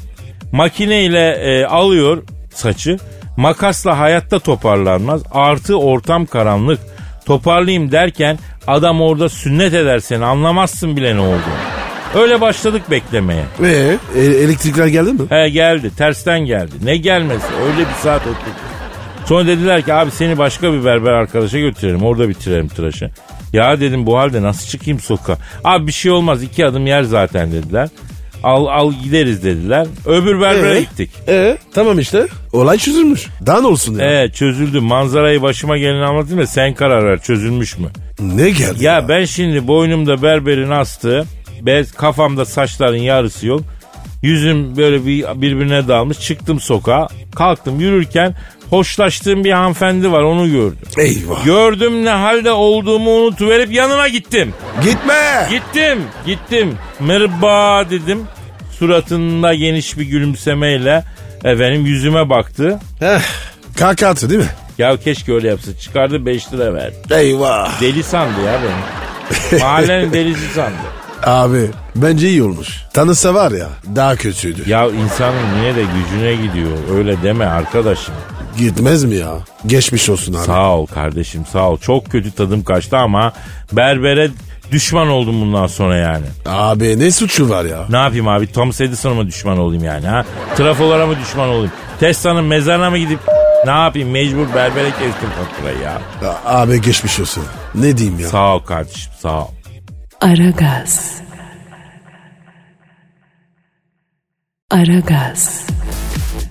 Makineyle 0.52 1.30
e, 1.32 1.66
alıyor 1.66 2.24
saçı. 2.54 2.98
Makasla 3.38 4.00
hayatta 4.00 4.40
toparlanmaz. 4.40 5.22
Artı 5.32 5.76
ortam 5.80 6.26
karanlık. 6.26 6.80
Toparlayayım 7.26 7.92
derken 7.92 8.40
adam 8.68 9.02
orada 9.02 9.30
sünnet 9.30 9.74
eder 9.74 10.00
seni 10.00 10.26
anlamazsın 10.26 10.98
bile 10.98 11.16
ne 11.16 11.20
olduğunu. 11.20 11.75
Öyle 12.16 12.42
başladık 12.42 12.82
beklemeye. 12.92 13.44
E, 13.64 13.68
e, 14.16 14.20
elektrikler 14.22 14.88
geldi 14.88 15.14
mi? 15.14 15.20
He 15.30 15.50
geldi 15.50 15.92
tersten 15.98 16.40
geldi. 16.46 16.72
Ne 16.84 16.98
gelmesi 16.98 17.46
öyle 17.66 17.80
bir 17.80 17.94
saat 18.04 18.22
oturduk. 18.22 18.56
Sonra 19.26 19.48
dediler 19.48 19.82
ki 19.82 19.94
abi 19.94 20.12
seni 20.12 20.38
başka 20.38 20.74
bir 20.74 20.86
berber 20.86 21.12
arkadaşa 21.12 21.60
götürelim 21.60 22.04
orada 22.04 22.30
bitirelim 22.30 22.68
tıraşı. 22.68 23.10
Ya 23.54 23.80
dedim 23.80 24.06
bu 24.06 24.18
halde 24.18 24.42
nasıl 24.42 24.68
çıkayım 24.68 25.00
sokağa? 25.00 25.38
Abi 25.64 25.88
bir 25.88 25.92
şey 25.92 26.12
olmaz 26.12 26.44
iki 26.44 26.66
adım 26.66 26.88
yer 26.88 27.04
zaten 27.04 27.52
dediler. 27.52 27.90
Al 28.44 28.66
al 28.66 28.94
gideriz 29.04 29.44
dediler. 29.44 29.88
Öbür 30.06 30.42
berbere 30.42 30.78
E? 30.78 30.82
gittik. 30.82 31.12
E 31.28 31.58
tamam 31.74 32.00
işte. 32.00 32.28
Olay 32.54 32.78
çözülmüş. 32.78 33.28
Daha 33.46 33.62
ne 33.62 33.68
olsun 33.68 34.00
ya? 34.00 34.06
Evet 34.06 34.36
çözüldü. 34.36 34.80
Manzarayı 34.80 35.42
başıma 35.42 35.78
geleni 35.78 36.06
anlatayım 36.06 36.42
da 36.42 36.48
sen 36.48 36.74
karar 36.74 37.06
ver 37.06 37.22
çözülmüş 37.22 37.78
mü? 37.78 37.88
Ne 38.20 38.50
geldi? 38.50 38.84
Ya 38.84 39.06
ben 39.10 39.26
şimdi 39.26 39.68
boynumda 39.68 40.22
berberin 40.22 40.70
astığı, 40.70 41.26
bez 41.62 41.92
kafamda 41.92 42.46
saçların 42.46 42.98
yarısı 42.98 43.48
yok. 43.48 43.62
Yüzüm 44.22 44.78
böyle 44.78 45.06
bir 45.06 45.42
birbirine 45.42 45.88
dalmış. 45.88 46.20
Çıktım 46.20 46.60
sokağa. 46.60 47.08
Kalktım 47.36 47.80
yürürken 47.80 48.36
hoşlaştığım 48.70 49.44
bir 49.44 49.52
hanımefendi 49.52 50.12
var 50.12 50.22
onu 50.22 50.52
gördüm. 50.52 50.88
Eyvah. 50.98 51.46
Gördüm 51.46 52.06
ne 52.06 52.10
halde 52.10 52.52
olduğumu 52.52 53.10
unutuverip 53.12 53.72
yanına 53.72 54.08
gittim. 54.08 54.54
Gitme. 54.84 55.48
Gittim, 55.50 56.04
gittim. 56.26 56.78
Merhaba 57.00 57.90
dedim. 57.90 58.24
Suratında 58.80 59.54
geniş 59.54 59.98
bir 59.98 60.06
gülümsemeyle 60.06 61.04
efendim 61.44 61.86
yüzüme 61.86 62.30
baktı. 62.30 62.80
Heh. 63.00 63.20
Kaka 63.80 64.08
attı 64.08 64.30
değil 64.30 64.42
mi? 64.42 64.50
Ya 64.78 64.98
keşke 64.98 65.34
öyle 65.34 65.48
yapsa. 65.48 65.78
Çıkardı 65.78 66.26
5 66.26 66.54
lira 66.54 66.74
verdi. 66.74 66.96
Eyvah. 67.12 67.82
Deli 67.82 68.04
sandı 68.04 68.42
ya 68.46 68.60
beni. 68.64 69.60
Mahallenin 69.62 70.14
delisi 70.14 70.54
sandı. 70.56 70.78
Abi 71.26 71.70
bence 71.96 72.30
iyi 72.30 72.44
olmuş. 72.44 72.82
Tanısa 72.94 73.34
var 73.34 73.52
ya 73.52 73.68
daha 73.96 74.16
kötüydü. 74.16 74.70
Ya 74.70 74.88
insanın 74.88 75.56
yine 75.58 75.76
de 75.76 75.82
gücüne 75.84 76.36
gidiyor. 76.48 76.72
Öyle 76.96 77.24
deme 77.24 77.46
arkadaşım. 77.46 78.16
Gitmez 78.58 79.04
mi 79.04 79.16
ya? 79.16 79.32
Geçmiş 79.66 80.10
olsun 80.10 80.34
abi. 80.34 80.46
Sağ 80.46 80.70
ol 80.76 80.86
kardeşim 80.86 81.46
sağ 81.52 81.70
ol. 81.70 81.78
Çok 81.78 82.06
kötü 82.12 82.32
tadım 82.32 82.64
kaçtı 82.64 82.98
ama 82.98 83.34
berbere 83.72 84.30
düşman 84.72 85.08
oldum 85.08 85.42
bundan 85.42 85.68
sonra 85.68 85.96
yani. 85.98 86.26
Abi 86.46 87.00
ne 87.00 87.12
suçu 87.12 87.50
var 87.50 87.66
ya? 87.66 87.86
Ne 87.90 87.98
yapayım 87.98 88.28
abi 88.28 88.52
Thomas 88.52 88.82
Edison'a 88.82 89.14
mı 89.14 89.28
düşman 89.28 89.58
olayım 89.58 89.84
yani 89.84 90.08
ha? 90.08 90.26
Trafolara 90.58 91.08
mı 91.08 91.16
düşman 91.24 91.50
olayım? 91.50 91.72
Tesla'nın 92.00 92.44
mezarına 92.44 92.90
mı 92.90 92.98
gidip 92.98 93.20
ne 93.66 93.72
yapayım 93.72 94.10
mecbur 94.10 94.48
berbere 94.56 94.90
kestim 94.90 95.30
faturayı 95.30 95.80
ya. 95.84 96.02
Ya 96.24 96.38
Abi 96.46 96.82
geçmiş 96.82 97.20
olsun. 97.20 97.44
Ne 97.76 97.98
diyeyim 97.98 98.20
ya? 98.20 98.30
Sağ 98.30 98.56
ol 98.56 98.60
kardeşim 98.60 99.12
sağ 99.22 99.42
ol. 99.44 99.48
Aragaz. 100.22 101.22
Aragaz. 104.72 105.66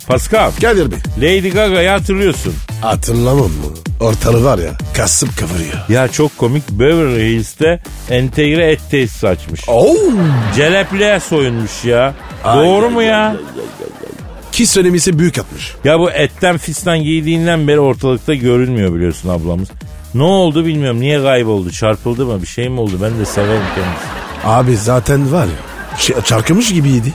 Pascal, 0.08 0.50
Kadir 0.60 0.90
Bey. 0.90 0.98
Lady 1.18 1.48
Gaga'yı 1.50 1.88
hatırlıyorsun. 1.88 2.54
Hatırlamam 2.80 3.38
mı? 3.38 3.74
Ortalığı 4.00 4.44
var 4.44 4.58
ya 4.58 4.70
kasıp 4.96 5.38
kavuruyor. 5.38 5.88
Ya 5.88 6.08
çok 6.08 6.38
komik 6.38 6.70
Beverly 6.70 7.34
Hills'te 7.34 7.82
entegre 8.10 8.72
et 8.72 8.80
tesisi 8.90 9.28
açmış. 9.28 9.68
Oo. 9.68 9.94
Celepliğe 10.56 11.20
soyunmuş 11.20 11.84
ya. 11.84 12.14
Doğru 12.44 12.90
mu 12.90 13.02
ya? 13.02 13.36
Ki 14.52 14.66
söylemesi 14.66 15.18
büyük 15.18 15.38
atmış. 15.38 15.74
Ya 15.84 15.98
bu 16.00 16.10
etten 16.10 16.58
fistan 16.58 17.02
giydiğinden 17.02 17.68
beri 17.68 17.80
ortalıkta 17.80 18.34
görünmüyor 18.34 18.94
biliyorsun 18.94 19.28
ablamız. 19.28 19.68
Ne 20.14 20.22
oldu 20.22 20.66
bilmiyorum. 20.66 21.00
Niye 21.00 21.22
kayboldu? 21.22 21.70
Çarpıldı 21.70 22.26
mı? 22.26 22.42
Bir 22.42 22.46
şey 22.46 22.68
mi 22.68 22.80
oldu? 22.80 22.92
Ben 23.02 23.18
de 23.18 23.24
severim 23.24 23.62
kendisini. 23.74 24.14
Abi 24.44 24.76
zaten 24.76 25.32
var 25.32 25.44
ya 25.46 25.52
ç- 25.98 26.24
çarkımış 26.24 26.72
gibiydi. 26.72 27.12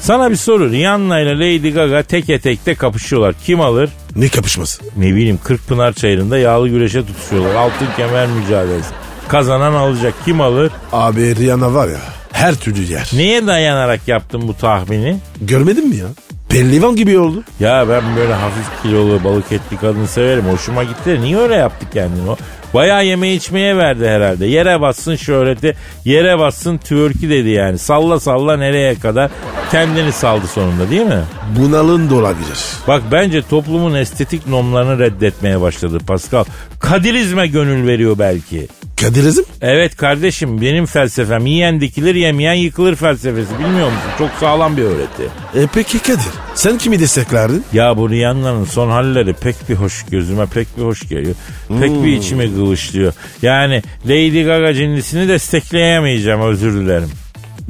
Sana 0.00 0.30
bir 0.30 0.36
soru. 0.36 0.70
Rihanna 0.70 1.20
ile 1.20 1.34
Lady 1.34 1.70
Gaga 1.70 2.02
teke 2.02 2.38
tekte 2.40 2.74
kapışıyorlar. 2.74 3.34
Kim 3.46 3.60
alır? 3.60 3.90
Ne 4.16 4.28
kapışması? 4.28 4.82
Ne 4.96 5.06
bileyim 5.14 5.38
Kırkpınar 5.44 5.92
çayırında 5.92 6.38
yağlı 6.38 6.68
güreşe 6.68 7.06
tutuşuyorlar. 7.06 7.54
Altın 7.54 7.86
kemer 7.96 8.26
mücadelesi. 8.26 8.88
Kazanan 9.28 9.72
alacak. 9.72 10.14
Kim 10.24 10.40
alır? 10.40 10.72
Abi 10.92 11.36
Rihanna 11.36 11.74
var 11.74 11.88
ya 11.88 11.98
her 12.32 12.54
türlü 12.54 12.82
yer. 12.92 13.10
Neye 13.14 13.46
dayanarak 13.46 14.08
yaptın 14.08 14.48
bu 14.48 14.54
tahmini? 14.56 15.16
Görmedin 15.40 15.88
mi 15.88 15.96
ya? 15.96 16.06
Pellivan 16.52 16.96
gibi 16.96 17.18
oldu. 17.18 17.44
Ya 17.60 17.88
ben 17.88 18.02
böyle 18.16 18.34
hafif 18.34 18.82
kilolu 18.82 19.24
balık 19.24 19.52
etli 19.52 19.76
kadın 19.76 20.06
severim. 20.06 20.44
Hoşuma 20.44 20.84
gitti. 20.84 21.18
Niye 21.20 21.38
öyle 21.38 21.54
yaptı 21.54 21.86
kendini 21.92 22.30
o? 22.30 22.36
Bayağı 22.74 23.04
yeme 23.06 23.32
içmeye 23.32 23.76
verdi 23.76 24.08
herhalde. 24.08 24.46
Yere 24.46 24.80
bassın 24.80 25.16
şöhreti, 25.16 25.74
yere 26.04 26.38
bassın 26.38 26.78
twerk'i 26.78 27.30
dedi 27.30 27.48
yani. 27.48 27.78
Salla 27.78 28.20
salla 28.20 28.56
nereye 28.56 28.94
kadar 28.94 29.30
kendini 29.70 30.12
saldı 30.12 30.46
sonunda 30.46 30.90
değil 30.90 31.06
mi? 31.06 31.22
Bunalın 31.58 32.10
da 32.10 32.14
olabilir. 32.14 32.58
Bak 32.88 33.02
bence 33.12 33.42
toplumun 33.42 33.94
estetik 33.94 34.46
normlarını 34.46 34.98
reddetmeye 34.98 35.60
başladı 35.60 35.98
Pascal. 36.06 36.44
Kadirizme 36.80 37.46
gönül 37.46 37.86
veriyor 37.86 38.18
belki. 38.18 38.68
Kadirizm? 39.02 39.42
Evet 39.60 39.96
kardeşim 39.96 40.60
benim 40.60 40.86
felsefem 40.86 41.46
yiyen 41.46 41.80
dikilir 41.80 42.14
yemeyen 42.14 42.54
yıkılır 42.54 42.94
felsefesi 42.94 43.58
bilmiyor 43.58 43.86
musun? 43.86 44.10
Çok 44.18 44.30
sağlam 44.40 44.76
bir 44.76 44.82
öğreti. 44.82 45.22
E 45.54 45.66
peki 45.74 45.98
Kadir 45.98 46.26
sen 46.54 46.78
kimi 46.78 47.00
desteklerdin? 47.00 47.64
Ya 47.72 47.96
bu 47.96 48.10
Rihanna'nın 48.10 48.64
son 48.64 48.90
halleri 48.90 49.32
pek 49.32 49.68
bir 49.68 49.74
hoş 49.74 50.04
gözüme 50.10 50.46
pek 50.46 50.78
bir 50.78 50.82
hoş 50.82 51.08
geliyor. 51.08 51.34
Pek 51.80 51.90
bir 52.04 52.12
içime 52.12 52.46
kıvışlıyor. 52.54 53.12
Yani 53.42 53.82
Lady 54.06 54.42
Gaga 54.44 54.74
cinlisini 54.74 55.28
destekleyemeyeceğim 55.28 56.40
özür 56.40 56.74
dilerim. 56.80 57.10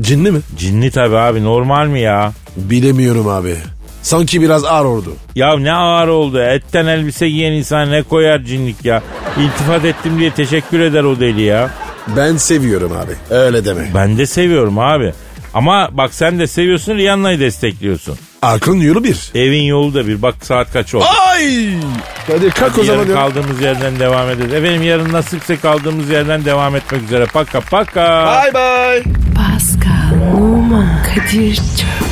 Cinli 0.01 0.31
mi? 0.31 0.41
Cinli 0.59 0.91
tabi 0.91 1.17
abi 1.17 1.45
normal 1.45 1.87
mi 1.87 2.01
ya? 2.01 2.33
Bilemiyorum 2.57 3.29
abi. 3.29 3.57
Sanki 4.03 4.43
biraz 4.43 4.65
ağır 4.65 4.85
oldu. 4.85 5.17
Ya 5.35 5.59
ne 5.59 5.73
ağır 5.73 6.09
oldu. 6.09 6.43
Etten 6.43 6.87
elbise 6.87 7.29
giyen 7.29 7.53
insan 7.53 7.91
ne 7.91 8.03
koyar 8.03 8.39
cinlik 8.39 8.85
ya. 8.85 9.03
İltifat 9.41 9.85
ettim 9.85 10.19
diye 10.19 10.31
teşekkür 10.31 10.81
eder 10.81 11.05
o 11.05 11.21
deli 11.21 11.43
ya. 11.43 11.71
Ben 12.17 12.37
seviyorum 12.37 12.93
abi. 12.93 13.13
Öyle 13.35 13.65
deme. 13.65 13.89
Ben 13.95 14.19
de 14.19 14.27
seviyorum 14.27 14.79
abi. 14.79 15.13
Ama 15.55 15.89
bak 15.93 16.15
sen 16.15 16.39
de 16.39 16.47
seviyorsun 16.47 16.97
Rihanna'yı 16.97 17.41
destekliyorsun. 17.41 18.19
Aklın 18.43 18.81
yolu 18.81 19.05
bir. 19.05 19.31
Evin 19.35 19.63
yolu 19.63 19.95
da 19.95 20.07
bir. 20.07 20.23
Bak 20.23 20.35
saat 20.43 20.73
kaç 20.73 20.95
oldu. 20.95 21.05
Ay! 21.31 21.69
Kadir 22.27 22.51
kalk 22.51 22.79
o 22.79 22.85
zaman 22.85 23.07
kaldığımız 23.07 23.61
yerden 23.61 23.99
devam 23.99 24.31
ederiz. 24.31 24.53
Efendim 24.55 24.83
yarın 24.83 25.13
nasipse 25.13 25.57
kaldığımız 25.57 26.11
yerden 26.11 26.45
devam 26.45 26.77
etmek 26.77 27.03
üzere. 27.03 27.27
Paka 27.27 27.61
paka. 27.61 28.27
Bye 28.45 28.55
bye. 28.55 29.03
Pascal, 29.35 30.37
Oman, 30.37 31.03
Kadir 31.15 31.55
çok 31.57 32.12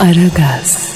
Aragaz. 0.00 0.91